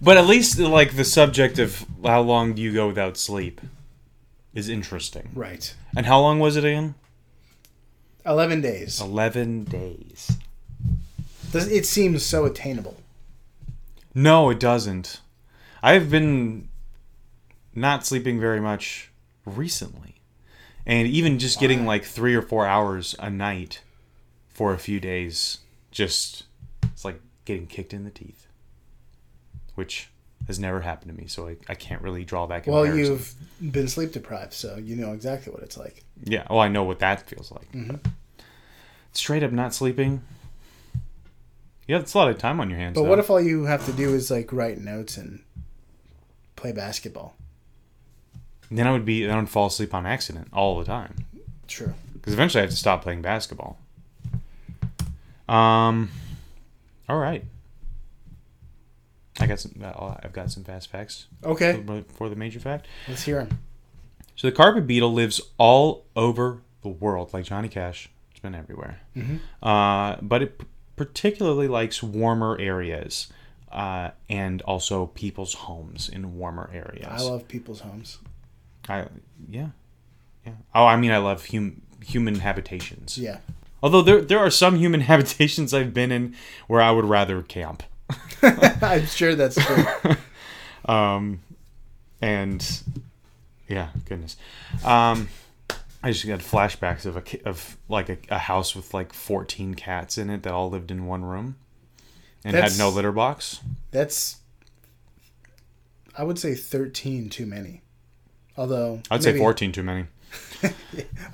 [0.00, 3.60] But at least like the subject of how long do you go without sleep
[4.58, 5.30] is interesting.
[5.34, 6.94] right, And how long was it again?
[8.26, 9.00] eleven days.
[9.00, 10.36] Eleven days.
[11.52, 12.96] Does it seems so attainable?
[14.14, 15.20] No, it doesn't.
[15.82, 16.68] I've been
[17.74, 19.10] not sleeping very much
[19.46, 20.16] recently.
[20.84, 23.82] And even just getting like three or four hours a night
[24.48, 25.58] for a few days,
[25.90, 26.44] just
[26.82, 28.46] it's like getting kicked in the teeth.
[29.74, 30.08] Which
[30.46, 32.92] has never happened to me, so I, I can't really draw that comparison.
[32.92, 33.34] Well, you've
[33.72, 36.04] been sleep deprived, so you know exactly what it's like.
[36.24, 37.68] Yeah, well, I know what that feels like.
[37.72, 38.00] but
[39.12, 40.22] Straight up not sleeping.
[41.86, 42.94] Yeah, it's a lot of time on your hands.
[42.94, 43.08] But though.
[43.08, 45.42] what if all you have to do is like write notes and
[46.56, 47.34] play basketball?
[48.70, 51.14] then I would be then I would fall asleep on accident all the time.
[51.66, 51.94] True.
[52.14, 53.78] because eventually I have to stop playing basketball.
[55.48, 56.10] Um,
[57.08, 57.44] all right.
[59.40, 59.72] I got some.
[59.82, 62.86] uh, I've got some fast facts Okay, for, for the major fact.
[63.08, 63.58] let's hear him.
[64.36, 68.08] So the carpet beetle lives all over the world, like Johnny Cash.
[68.30, 69.00] It's been everywhere.
[69.62, 73.28] Uh, but it p- particularly likes warmer areas,
[73.72, 77.08] uh, and also people's homes in warmer areas.
[77.10, 78.18] I love people's homes.
[78.88, 79.06] I
[79.48, 79.68] yeah,
[80.46, 80.52] yeah.
[80.74, 83.18] Oh, I mean, I love hum, human habitations.
[83.18, 83.38] Yeah.
[83.82, 86.34] Although there there are some human habitations I've been in
[86.68, 87.82] where I would rather camp.
[88.82, 89.84] I'm sure that's true.
[90.84, 91.40] Um,
[92.22, 92.66] and
[93.68, 94.38] yeah, goodness.
[94.86, 95.28] Um,
[96.02, 100.16] I just got flashbacks of a of like a, a house with like 14 cats
[100.16, 101.56] in it that all lived in one room
[102.42, 103.60] and That's- had no litter box.
[103.90, 104.36] That's,
[106.16, 107.82] I would say 13 too many.
[108.56, 109.02] Although.
[109.10, 110.06] I'd say 14 too many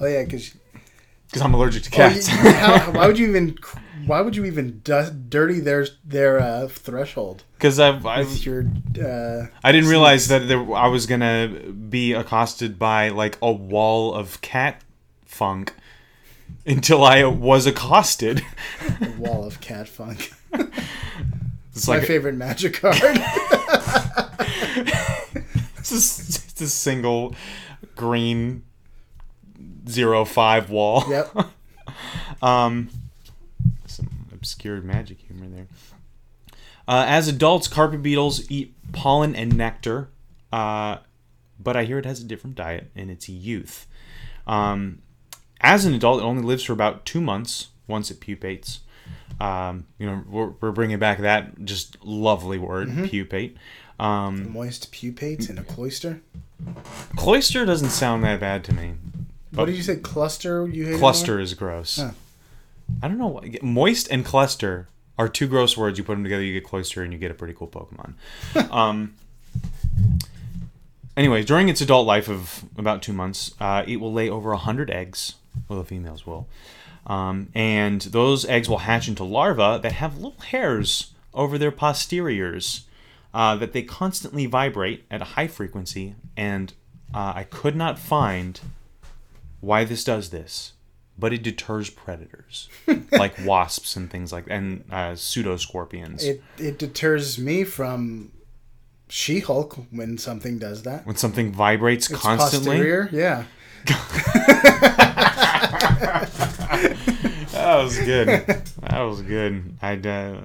[0.00, 0.52] Oh, yeah, because.
[1.26, 2.28] because I'm allergic to Oh, cats.
[2.28, 3.56] you- how, why would you even.
[4.06, 8.66] Why would you even dirty their their uh, threshold Because I've, I've your
[9.02, 14.14] uh, I didn't realize that there, I was gonna be accosted by like a wall
[14.14, 14.82] of cat
[15.24, 15.74] funk
[16.66, 18.42] until I was accosted.
[19.18, 20.32] wall of cat funk?
[21.72, 22.96] It's My like favorite magic card.
[25.78, 27.34] it's just it's a single
[27.96, 28.62] green
[29.88, 31.04] zero five wall.
[31.08, 31.30] yep.
[32.42, 32.88] Um,
[34.44, 35.66] some obscure magic humor there.
[36.86, 40.10] Uh, as adults, carpet beetles eat pollen and nectar,
[40.52, 40.98] uh,
[41.58, 43.86] but I hear it has a different diet in its youth.
[44.46, 45.00] Um,
[45.60, 48.80] as an adult, it only lives for about two months once it pupates.
[49.40, 53.56] Um, you know, we're, we're bringing back that just lovely word, pupate.
[53.98, 56.20] Um, Moist pupates in a cloister.
[57.16, 58.94] cloister doesn't sound that bad to me.
[59.54, 59.96] What did you say?
[59.96, 60.66] Cluster?
[60.66, 62.02] You hate Cluster is gross.
[63.02, 63.40] I don't know.
[63.62, 65.98] Moist and cluster are two gross words.
[65.98, 68.14] You put them together, you get cloister, and you get a pretty cool Pokemon.
[68.70, 69.14] um.
[71.16, 74.56] Anyway, during its adult life of about two months, uh, it will lay over a
[74.56, 75.34] hundred eggs.
[75.68, 76.48] Well, the females will,
[77.06, 82.86] um, and those eggs will hatch into larvae that have little hairs over their posteriors
[83.32, 86.14] uh, that they constantly vibrate at a high frequency.
[86.36, 86.72] And
[87.12, 88.60] uh, I could not find
[89.60, 90.72] why this does this,
[91.18, 92.68] but it deters predators
[93.12, 96.24] like wasps and things like and uh, pseudo scorpions.
[96.24, 98.32] It it deters me from
[99.08, 101.06] She-Hulk when something does that.
[101.06, 103.44] when something vibrates It's constantly, posterior, yeah.
[107.52, 108.46] that was good.
[108.80, 109.74] that was good.
[109.82, 110.40] I'd, uh,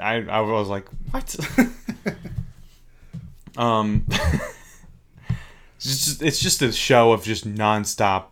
[0.00, 1.36] I I was like, what?
[3.56, 4.06] um,
[5.76, 8.24] it's just it's just a show of just nonstop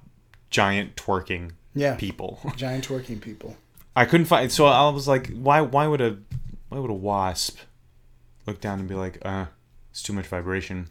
[0.51, 1.95] giant twerking Yeah.
[1.97, 2.41] people.
[2.57, 3.57] Giant twerking people.
[3.95, 4.51] I couldn't find.
[4.51, 5.61] So I was like, why?
[5.61, 6.19] Why would a
[6.69, 7.59] why would a wasp
[8.47, 9.47] look down and be like, uh,
[9.91, 10.89] it's too much vibration.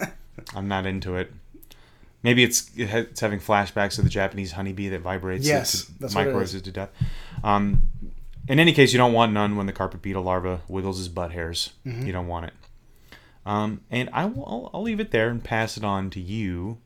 [0.54, 1.32] I'm not into it.
[2.22, 5.46] Maybe it's it's having flashbacks of the Japanese honeybee that vibrates.
[5.46, 6.90] Yes, it that's what it microwaves it to death.
[7.42, 7.82] Um,
[8.48, 11.32] in any case, you don't want none when the carpet beetle larva wiggles his butt
[11.32, 11.70] hairs.
[11.86, 12.06] Mm-hmm.
[12.06, 12.52] You don't want it.
[13.44, 16.78] Um, and I will I'll, I'll leave it there and pass it on to you,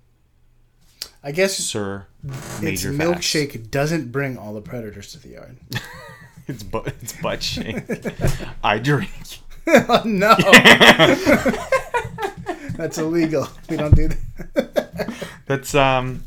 [1.27, 2.07] I guess sir.
[2.25, 3.05] its Major facts.
[3.11, 5.57] milkshake doesn't bring all the predators to the yard.
[6.49, 6.87] It's butt.
[7.03, 7.83] It's butt shake.
[8.63, 9.11] I drink.
[9.67, 10.37] oh no.
[12.77, 13.49] That's illegal.
[13.69, 15.27] We don't do that.
[15.47, 16.23] That's um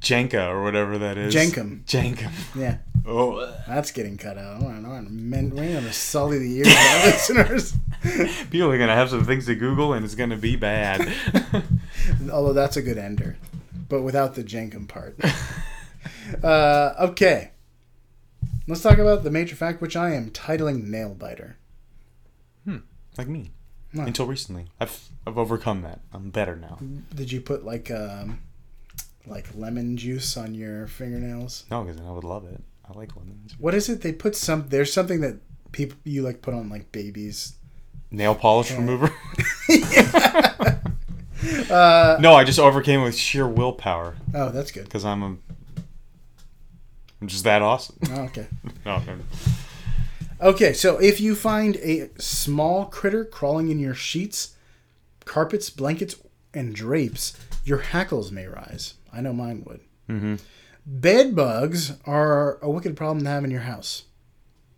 [0.00, 1.34] Jenka or whatever that is.
[1.34, 1.84] Jenkem.
[1.84, 2.30] Jenkem.
[2.54, 2.78] Yeah.
[3.06, 4.62] Oh, That's getting cut out.
[4.62, 5.04] I don't know.
[5.10, 7.04] Men- We're going to sully the ears of our
[7.44, 7.76] listeners.
[8.50, 11.12] people are gonna have some things to Google and it's gonna be bad.
[12.32, 13.36] Although that's a good ender,
[13.88, 15.18] but without the Jenkem part.
[16.44, 17.50] uh, okay.
[18.68, 21.56] Let's talk about the major fact, which I am titling Nail Biter.
[22.64, 22.78] Hmm.
[23.16, 23.52] Like me.
[23.92, 24.02] No.
[24.02, 26.00] Until recently, I've I've overcome that.
[26.12, 26.78] I'm better now.
[27.14, 28.40] Did you put like um,
[29.26, 31.64] like lemon juice on your fingernails?
[31.70, 32.60] No, because I would love it.
[32.88, 33.54] I like lemons.
[33.58, 34.02] What is it?
[34.02, 34.66] They put some.
[34.68, 35.36] There's something that
[35.72, 37.54] people you like put on like babies.
[38.10, 39.12] Nail polish remover.
[41.70, 44.84] Uh, no, I just overcame it with sheer willpower oh, that's good.
[44.84, 45.36] because I'm a.
[47.20, 47.96] I'm just that awesome.
[48.10, 48.46] Oh, okay.
[48.84, 49.16] No, no.
[50.40, 54.54] Okay, so if you find a small critter crawling in your sheets,
[55.24, 56.16] carpets, blankets,
[56.52, 58.94] and drapes, your hackles may rise.
[59.12, 59.80] I know mine would.
[60.10, 60.36] Mm-hmm.
[60.84, 64.04] Bed bugs are a wicked problem to have in your house.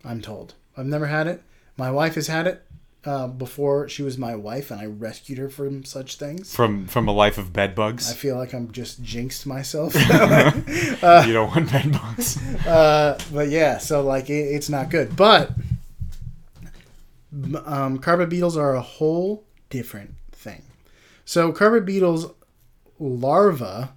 [0.03, 0.53] I'm told.
[0.77, 1.43] I've never had it.
[1.77, 2.65] My wife has had it
[3.05, 6.53] uh, before she was my wife, and I rescued her from such things.
[6.53, 8.11] From from a life of bed bugs.
[8.11, 9.95] I feel like I'm just jinxed myself.
[9.95, 12.39] you don't want bed bugs.
[12.67, 15.15] Uh, but yeah, so like it, it's not good.
[15.15, 15.51] But
[17.65, 20.63] um, carpet beetles are a whole different thing.
[21.25, 22.31] So carpet beetles
[22.99, 23.89] larvae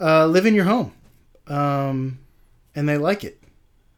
[0.00, 0.92] uh, live in your home,
[1.46, 2.18] um,
[2.74, 3.42] and they like it.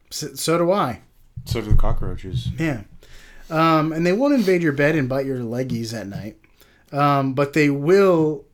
[0.09, 1.01] So, so do I.
[1.45, 2.49] So do the cockroaches.
[2.57, 2.81] Yeah.
[3.49, 6.37] Um, and they won't invade your bed and bite your leggies at night.
[6.91, 8.45] Um, but they will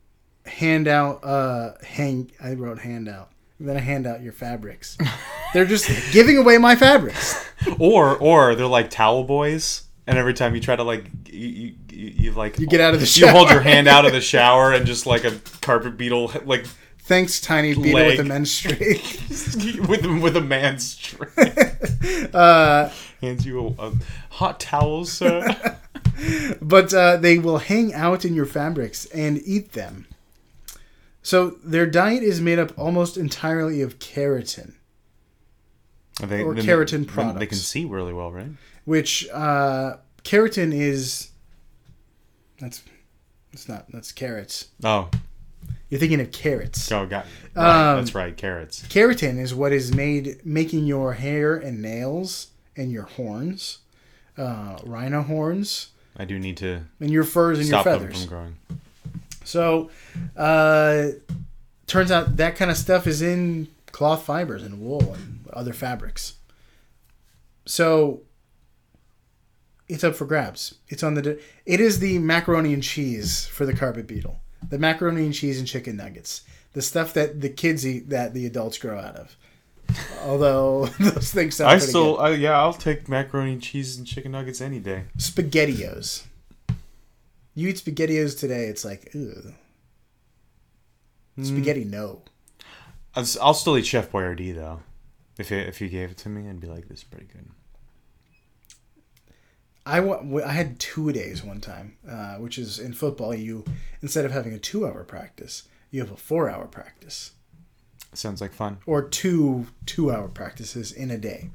[0.46, 3.30] hand out, uh, hang, I wrote handout.
[3.60, 4.98] I'm going to hand out your fabrics.
[5.54, 7.44] They're just giving away my fabrics.
[7.80, 9.84] Or or they're like towel boys.
[10.08, 12.94] and every time you try to like you you, you, you like You get out
[12.94, 13.54] of the you hold shower.
[13.58, 16.66] your hand out of the shower and just like a carpet beetle like
[17.04, 18.18] Thanks, tiny beetle Leg.
[18.18, 19.20] with a men's streak.
[19.88, 22.90] with with a man's strength uh,
[23.24, 23.94] hands you a, a
[24.32, 25.56] hot towel, sir.
[26.62, 30.06] but uh, they will hang out in your fabrics and eat them.
[31.22, 34.74] So their diet is made up almost entirely of keratin,
[36.22, 38.50] They, Or keratin they- then They can see really well, right?
[38.86, 41.30] which uh, keratin is.
[42.60, 42.84] That's.
[43.52, 43.90] That's not.
[43.92, 44.68] That's carrots.
[44.84, 45.10] Oh,
[45.90, 46.92] You're thinking of carrots.
[46.92, 47.66] oh, got right.
[47.92, 48.36] Um, That's right.
[48.36, 48.82] Carrots.
[48.88, 53.80] Keratin is what is made making your hair and nails and your horns,
[54.38, 58.26] uh, rhino horns, I do need to and your furs and stop your them feathers.
[58.26, 58.56] from growing.
[59.44, 59.90] So,
[60.38, 61.08] uh,
[61.88, 66.36] turns out that kind of stuff is in cloth fibers and wool and other fabrics.
[67.66, 68.22] So,
[69.90, 70.76] it's up for grabs.
[70.88, 71.40] It's on the.
[71.66, 74.40] It is the macaroni and cheese for the carpet beetle.
[74.70, 76.42] The macaroni and cheese and chicken nuggets.
[76.72, 79.36] The stuff that the kids eat that the adults grow out of.
[80.22, 82.22] Although those things sound I pretty still, good.
[82.22, 85.06] I, yeah, I'll take macaroni and cheese and chicken nuggets any day.
[85.18, 86.24] Spaghettios.
[87.56, 89.54] You eat Spaghettios today, it's like, ew.
[91.42, 92.22] Spaghetti, no.
[93.16, 94.82] I'll, still eat Chef Boyardee though.
[95.38, 97.48] If it, if you gave it to me, I'd be like, this is pretty good.
[99.86, 103.66] I, I had two days one time, uh, which is in football, you,
[104.02, 107.32] instead of having a two hour practice, you have a four hour practice.
[108.18, 108.78] Sounds like fun.
[108.86, 111.50] Or two two hour practices in a day.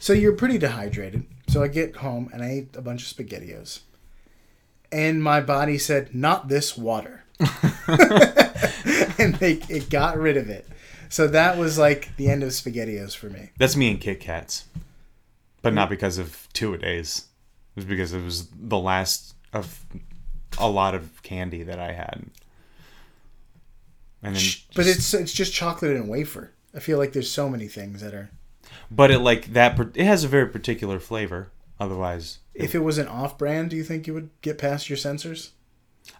[0.00, 1.26] So you're pretty dehydrated.
[1.48, 3.80] So I get home and I ate a bunch of SpaghettiOs.
[4.90, 7.24] And my body said, not this water.
[9.18, 10.66] and they, it got rid of it.
[11.08, 13.50] So that was like the end of SpaghettiOs for me.
[13.58, 14.64] That's me and Kit Kats,
[15.62, 17.26] but not because of two a days.
[17.74, 19.84] It was because it was the last of
[20.58, 22.24] a lot of candy that I had.
[24.22, 24.42] And then,
[24.74, 26.52] But it's it's just chocolate and wafer.
[26.74, 28.30] I feel like there's so many things that are.
[28.90, 29.78] but it like that.
[29.94, 31.50] It has a very particular flavor.
[31.80, 35.50] Otherwise, If it was an off-brand, do you think you would get past your sensors?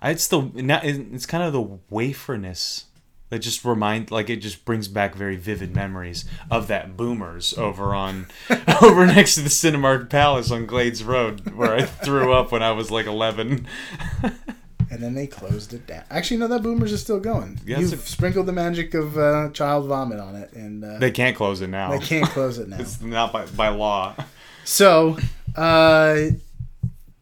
[0.02, 2.84] it's the it's kind of the waferness
[3.30, 7.94] that just remind like it just brings back very vivid memories of that boomers over
[7.94, 8.26] on
[8.82, 12.70] over next to the Cinemark Palace on Glades Road where I threw up when I
[12.72, 13.66] was like 11.
[14.90, 16.04] And then they closed it down.
[16.10, 17.60] Actually, no, that Boomers is still going.
[17.66, 21.10] Yeah, You've a- sprinkled the magic of uh, child vomit on it, and uh, They
[21.10, 21.90] can't close it now.
[21.90, 22.78] they can't close it now.
[22.78, 24.14] It's not by, by law.
[24.64, 25.18] So,
[25.56, 26.28] uh,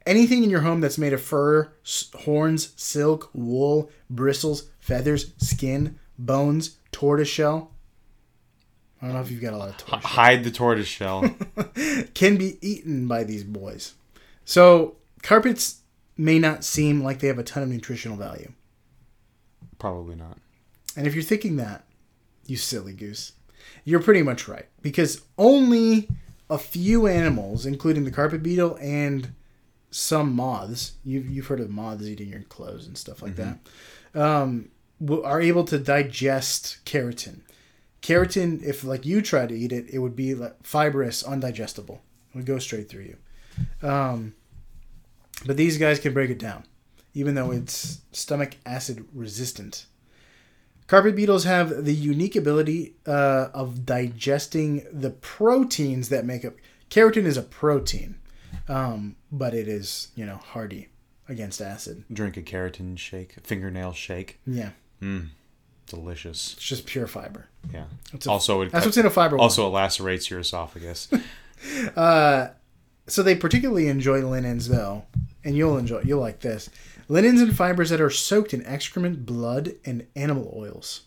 [0.07, 5.99] anything in your home that's made of fur, s- horns, silk, wool, bristles, feathers, skin,
[6.19, 7.73] bones, tortoiseshell.
[9.03, 10.05] I don't know if you've got a lot of tortoise.
[10.11, 11.35] Hide the tortoise shell.
[12.15, 13.95] Can be eaten by these boys.
[14.45, 15.81] So, carpets
[16.17, 18.53] may not seem like they have a ton of nutritional value.
[19.79, 20.39] Probably not.
[20.97, 21.85] And if you're thinking that,
[22.47, 23.33] you silly goose,
[23.85, 24.67] you're pretty much right.
[24.81, 26.09] Because only
[26.49, 29.33] a few animals, including the carpet beetle and
[29.91, 33.59] some moths, you've, you've heard of moths eating your clothes and stuff like that,
[34.15, 34.71] um,
[35.25, 37.41] are able to digest keratin.
[38.03, 41.99] Keratin, if like you try to eat it, it would be like fibrous, undigestible.
[42.31, 43.03] It would go straight through
[43.83, 43.89] you.
[43.89, 44.35] Um,
[45.45, 46.65] but these guys can break it down,
[47.15, 49.87] even though it's stomach acid resistant.
[50.87, 56.55] Carpet beetles have the unique ability uh, of digesting the proteins that make up.
[56.91, 58.17] Keratin is a protein,
[58.69, 60.89] um, but it is you know hardy
[61.29, 62.05] against acid.
[62.13, 64.39] Drink a keratin shake, fingernail shake.
[64.47, 64.71] Yeah,
[65.03, 65.31] Mm,
[65.89, 66.53] Delicious.
[66.55, 67.47] it's just pure fiber.
[67.73, 67.87] Yeah.
[68.25, 69.37] a- also, it That's what's in a fiber.
[69.37, 71.09] also it lacerates your esophagus.
[73.07, 75.05] so they particularly enjoy linens though,
[75.45, 76.69] and you'll enjoy you'll like this.
[77.09, 81.03] Linens and fibers that are soaked in excrement, blood, and animal oils.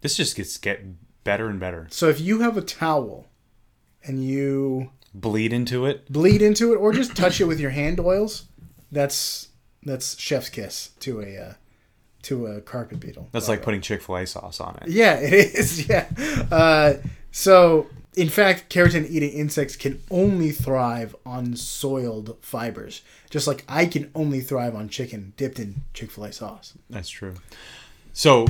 [0.00, 0.84] this just gets get
[1.22, 1.86] better and better.
[1.90, 3.26] So if you have a towel
[4.02, 6.10] and you Bleed into it.
[6.12, 8.46] bleed into it or just touch it with your hand oils,
[8.90, 9.48] that's
[9.84, 11.52] that's chef's kiss to a uh,
[12.22, 13.28] to a carpet beetle.
[13.30, 14.88] That's like putting Chick Fil A sauce on it.
[14.88, 15.88] Yeah, it is.
[15.88, 16.08] Yeah.
[16.50, 16.94] Uh,
[17.30, 17.86] so,
[18.16, 24.10] in fact, keratin eating insects can only thrive on soiled fibers, just like I can
[24.14, 26.74] only thrive on chicken dipped in Chick fil A sauce.
[26.90, 27.34] That's true.
[28.12, 28.46] So,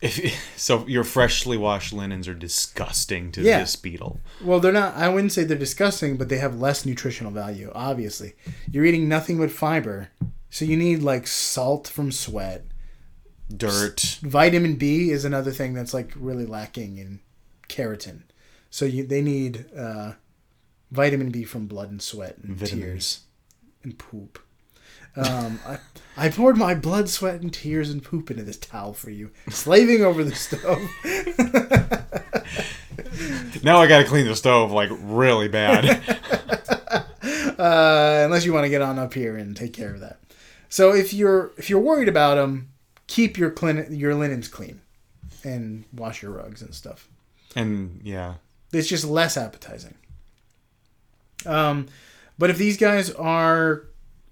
[0.00, 3.60] if so, your freshly washed linens are disgusting to Yeah.
[3.60, 4.20] this beetle.
[4.42, 8.34] Well, they're not, I wouldn't say they're disgusting, but they have less nutritional value, obviously.
[8.70, 10.08] You're eating nothing but fiber,
[10.50, 12.64] so you need like salt from sweat.
[13.54, 14.18] Dirt.
[14.22, 17.20] Vitamin B is another thing that's like really lacking in
[17.68, 18.22] keratin.
[18.70, 20.12] So you, they need uh,
[20.90, 23.20] vitamin B from blood and sweat and tears
[23.82, 24.38] and poop.
[25.16, 25.78] Um, I,
[26.16, 30.04] I poured my blood, sweat, and tears and poop into this towel for you, slaving
[30.04, 30.82] over the stove.
[33.62, 35.84] Now I gotta clean the stove like really bad.
[37.58, 40.20] uh, unless you want to get on up here and take care of that.
[40.68, 42.68] So if you're if you're worried about them,
[43.06, 44.82] keep your clin- your linens clean,
[45.42, 47.08] and wash your rugs and stuff.
[47.54, 48.34] and yeah,
[48.76, 49.94] It's just less appetizing.
[51.44, 51.88] Um,
[52.38, 53.84] but if these guys are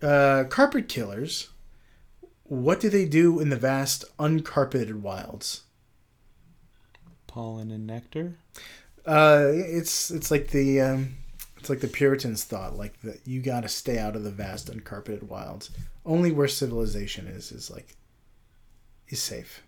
[0.02, 1.48] uh, carpet killers,
[2.44, 5.62] what do they do in the vast uncarpeted wilds?
[7.34, 8.36] pollen and nectar.
[9.04, 11.16] Uh, it's it's like the um,
[11.58, 14.70] it's like the Puritans thought, like that you got to stay out of the vast
[14.70, 15.70] uncarpeted wilds.
[16.06, 17.96] Only where civilization is is like
[19.08, 19.62] is safe.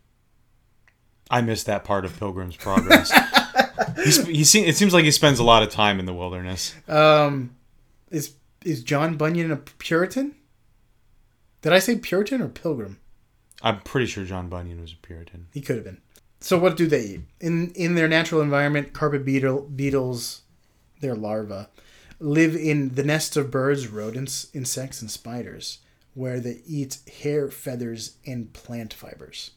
[1.28, 3.10] I missed that part of Pilgrim's Progress.
[4.04, 6.74] He se- it seems like he spends a lot of time in the wilderness.
[6.88, 7.56] Um,
[8.10, 10.34] is is John Bunyan a Puritan?
[11.62, 12.98] Did I say Puritan or Pilgrim?
[13.62, 15.48] I'm pretty sure John Bunyan was a Puritan.
[15.52, 16.00] He could have been.
[16.40, 18.92] So what do they eat in in their natural environment?
[18.92, 20.42] Carpet beetle beetles,
[21.00, 21.66] their larvae,
[22.20, 25.78] live in the nests of birds, rodents, insects, and spiders,
[26.14, 29.52] where they eat hair, feathers, and plant fibers.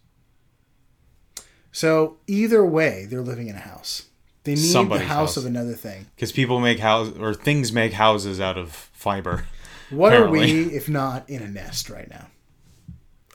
[1.71, 4.05] So either way, they're living in a house.
[4.43, 5.37] They need Somebody's the house, house.
[5.37, 6.07] of another thing.
[6.15, 9.45] Because people make house or things make houses out of fiber.
[9.89, 10.39] What Apparently.
[10.39, 12.27] are we if not in a nest right now?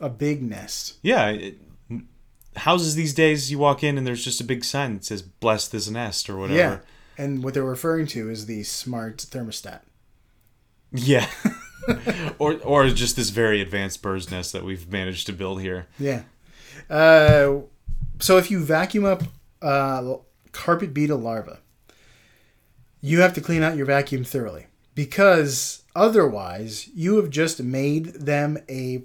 [0.01, 0.99] A big nest.
[1.03, 1.59] Yeah, it,
[2.57, 5.69] houses these days you walk in and there's just a big sign that says "Bless
[5.69, 6.59] this nest" or whatever.
[6.59, 6.79] Yeah.
[7.17, 9.81] And what they're referring to is the smart thermostat.
[10.93, 11.29] Yeah.
[12.39, 15.87] or or just this very advanced bird's nest that we've managed to build here.
[15.99, 16.23] Yeah.
[16.89, 17.61] Uh,
[18.21, 19.23] so if you vacuum up
[19.63, 20.17] uh,
[20.55, 21.59] carpet beetle larvae,
[23.03, 28.57] you have to clean out your vacuum thoroughly because otherwise you have just made them
[28.71, 29.05] a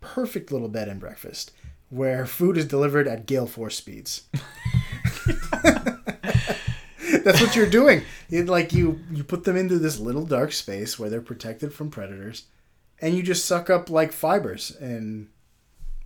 [0.00, 1.50] perfect little bed and breakfast
[1.90, 4.22] where food is delivered at gale force speeds.
[7.22, 8.02] That's what you're doing.
[8.30, 11.90] It, like you, you put them into this little dark space where they're protected from
[11.90, 12.44] predators,
[13.00, 15.28] and you just suck up like fibers and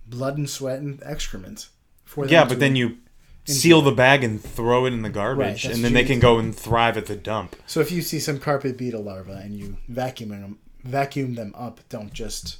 [0.05, 1.69] blood and sweat and excrement.
[2.05, 2.97] For them Yeah, but then you
[3.49, 6.37] seal the bag and throw it in the garbage, that's and then they can go
[6.39, 7.55] and thrive at the dump.
[7.65, 11.79] So if you see some carpet beetle larvae and you vacuum them, vacuum them up,
[11.89, 12.57] don't just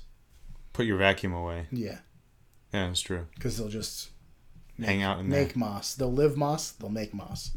[0.73, 1.67] Put your vacuum away.
[1.71, 1.97] yeah,
[2.73, 3.27] Yeah, that's true.
[3.35, 4.09] because they'll just
[4.81, 5.93] Hang out in make moss.
[5.95, 6.71] They'll live moss.
[6.71, 7.51] They'll make moss.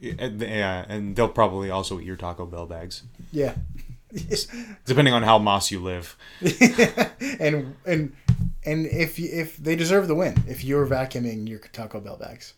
[0.00, 0.14] there.
[0.18, 3.54] And- Yeah, and they'll probably also eat your Taco Bell bags, Yeah,
[4.84, 6.16] depending on how moss you live.
[7.40, 8.12] and and
[8.64, 12.54] and if you, if they deserve the win, if you're vacuuming your Taco Bell bags,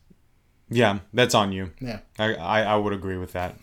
[0.70, 1.72] Yeah, that's on you.
[1.80, 3.56] yeah, I I, I would agree with that.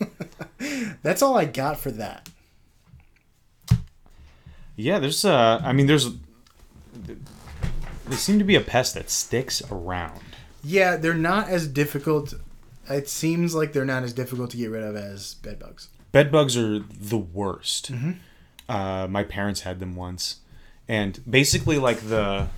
[1.02, 2.28] that's all I got for that.
[4.76, 6.10] Yeah, there's uh, I mean, there's.
[8.08, 10.20] They seem to be a pest that sticks around.
[10.62, 12.34] Yeah, they're not as difficult.
[12.88, 15.88] It seems like they're not as difficult to get rid of as bed bugs.
[16.12, 17.90] Bed bugs are the worst.
[18.68, 20.36] Uh, my parents had them once,
[20.88, 22.48] and basically, like the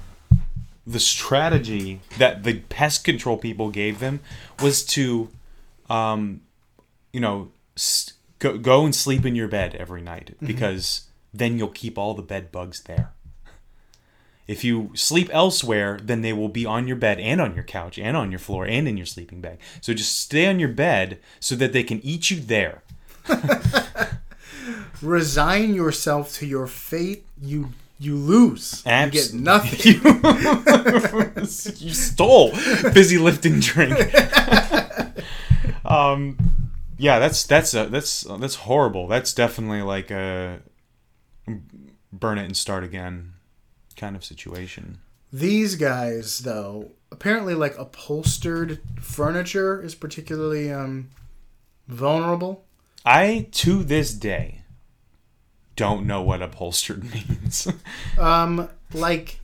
[0.88, 4.20] the strategy that the pest control people gave them
[4.62, 5.28] was to,
[5.90, 6.40] um,
[7.12, 11.02] you know, s- go go and sleep in your bed every night because
[11.34, 13.10] then you'll keep all the bed bugs there.
[14.46, 17.98] If you sleep elsewhere, then they will be on your bed and on your couch
[17.98, 19.58] and on your floor and in your sleeping bag.
[19.82, 22.82] So just stay on your bed so that they can eat you there.
[25.02, 27.24] Resign yourself to your fate.
[27.40, 28.82] You you lose.
[28.86, 30.00] You get nothing.
[31.78, 33.98] you stole fizzy lifting drink.
[35.84, 36.36] um,
[36.96, 39.08] yeah, that's that's uh, that's that's horrible.
[39.08, 40.60] That's definitely like a
[42.12, 43.34] burn it and start again
[43.96, 44.98] kind of situation.
[45.32, 51.10] These guys, though, apparently like upholstered furniture is particularly um,
[51.86, 52.64] vulnerable.
[53.04, 54.62] I to this day
[55.78, 57.68] don't know what upholstered means.
[58.18, 59.40] Um, like,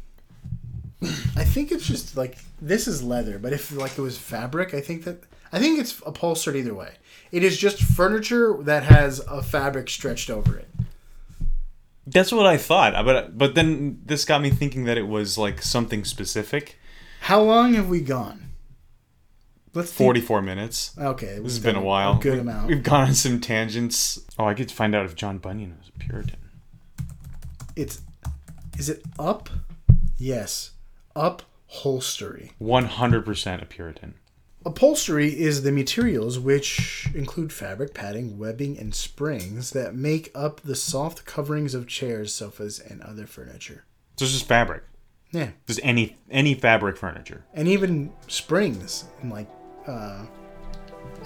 [1.00, 4.80] I think it's just like this is leather, but if like it was fabric, I
[4.80, 5.22] think that
[5.52, 6.94] I think it's upholstered either way.
[7.30, 10.68] It is just furniture that has a fabric stretched over it.
[12.06, 15.62] That's what I thought, but but then this got me thinking that it was like
[15.62, 16.78] something specific.
[17.20, 18.50] How long have we gone?
[19.74, 20.92] Let's think- Forty-four minutes.
[20.98, 22.18] Okay, This has been a while.
[22.18, 22.68] A good amount.
[22.68, 24.20] We've gone on some tangents.
[24.38, 26.38] Oh, I could find out if John Bunyan was a Puritan.
[27.76, 28.00] It's
[28.78, 29.50] is it up?
[30.16, 30.70] Yes,
[31.16, 32.52] upholstery.
[32.58, 34.14] One hundred percent a Puritan.
[34.66, 40.74] Upholstery is the materials which include fabric, padding, webbing, and springs that make up the
[40.74, 43.84] soft coverings of chairs, sofas, and other furniture.
[44.16, 44.84] So it's just fabric.
[45.32, 47.44] Yeah, Just any any fabric furniture.
[47.52, 49.48] and even springs and like
[49.86, 50.22] uh,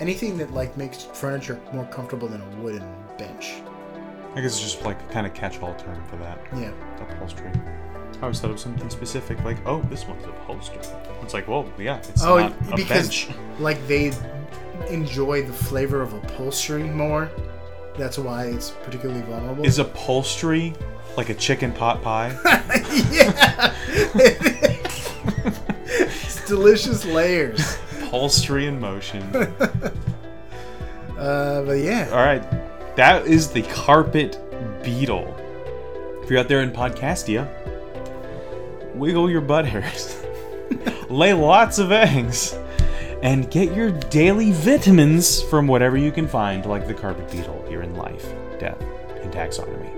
[0.00, 2.88] anything that like makes furniture more comfortable than a wooden
[3.18, 3.54] bench.
[4.34, 6.38] I guess it's just like a kind of catch-all term for that.
[6.56, 6.70] Yeah.
[7.00, 7.50] Upholstery.
[8.18, 10.80] I always thought of something specific, like, oh, this one's upholstery.
[11.22, 13.28] It's like, well, yeah, it's Oh, not a because bench.
[13.58, 14.12] like they
[14.90, 17.30] enjoy the flavor of upholstery more.
[17.96, 19.64] That's why it's particularly vulnerable.
[19.64, 20.74] Is upholstery
[21.16, 22.36] like a chicken pot pie?
[23.10, 23.74] yeah.
[25.94, 27.78] it's delicious layers.
[28.08, 29.22] Upholstery in motion.
[31.18, 32.08] Uh, but yeah.
[32.12, 32.48] All right,
[32.94, 34.38] that is the carpet
[34.84, 35.34] beetle.
[36.22, 37.44] If you're out there in Podcastia,
[38.94, 40.22] wiggle your butt hairs,
[41.10, 42.56] lay lots of eggs,
[43.20, 47.82] and get your daily vitamins from whatever you can find, like the carpet beetle here
[47.82, 48.24] in life,
[48.60, 48.80] death,
[49.20, 49.97] and taxonomy.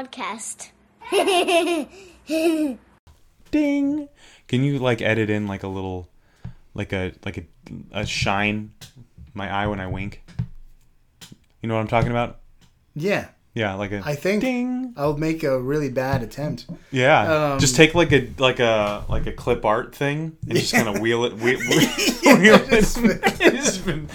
[0.00, 0.70] Podcast.
[3.50, 4.08] Ding!
[4.48, 6.08] Can you like edit in like a little,
[6.74, 7.44] like a like a
[7.92, 8.72] a shine,
[9.32, 10.22] my eye when I wink?
[11.62, 12.40] You know what I'm talking about?
[12.94, 14.92] Yeah, Yeah, like a I think ding.
[14.98, 16.66] I'll make a really bad attempt.
[16.90, 20.74] Yeah, Um, just take like a like a like a clip art thing and just
[20.74, 21.68] kind of wheel it, wheel, wheel,
[22.38, 22.68] wheel it.
[23.40, 24.08] It's been-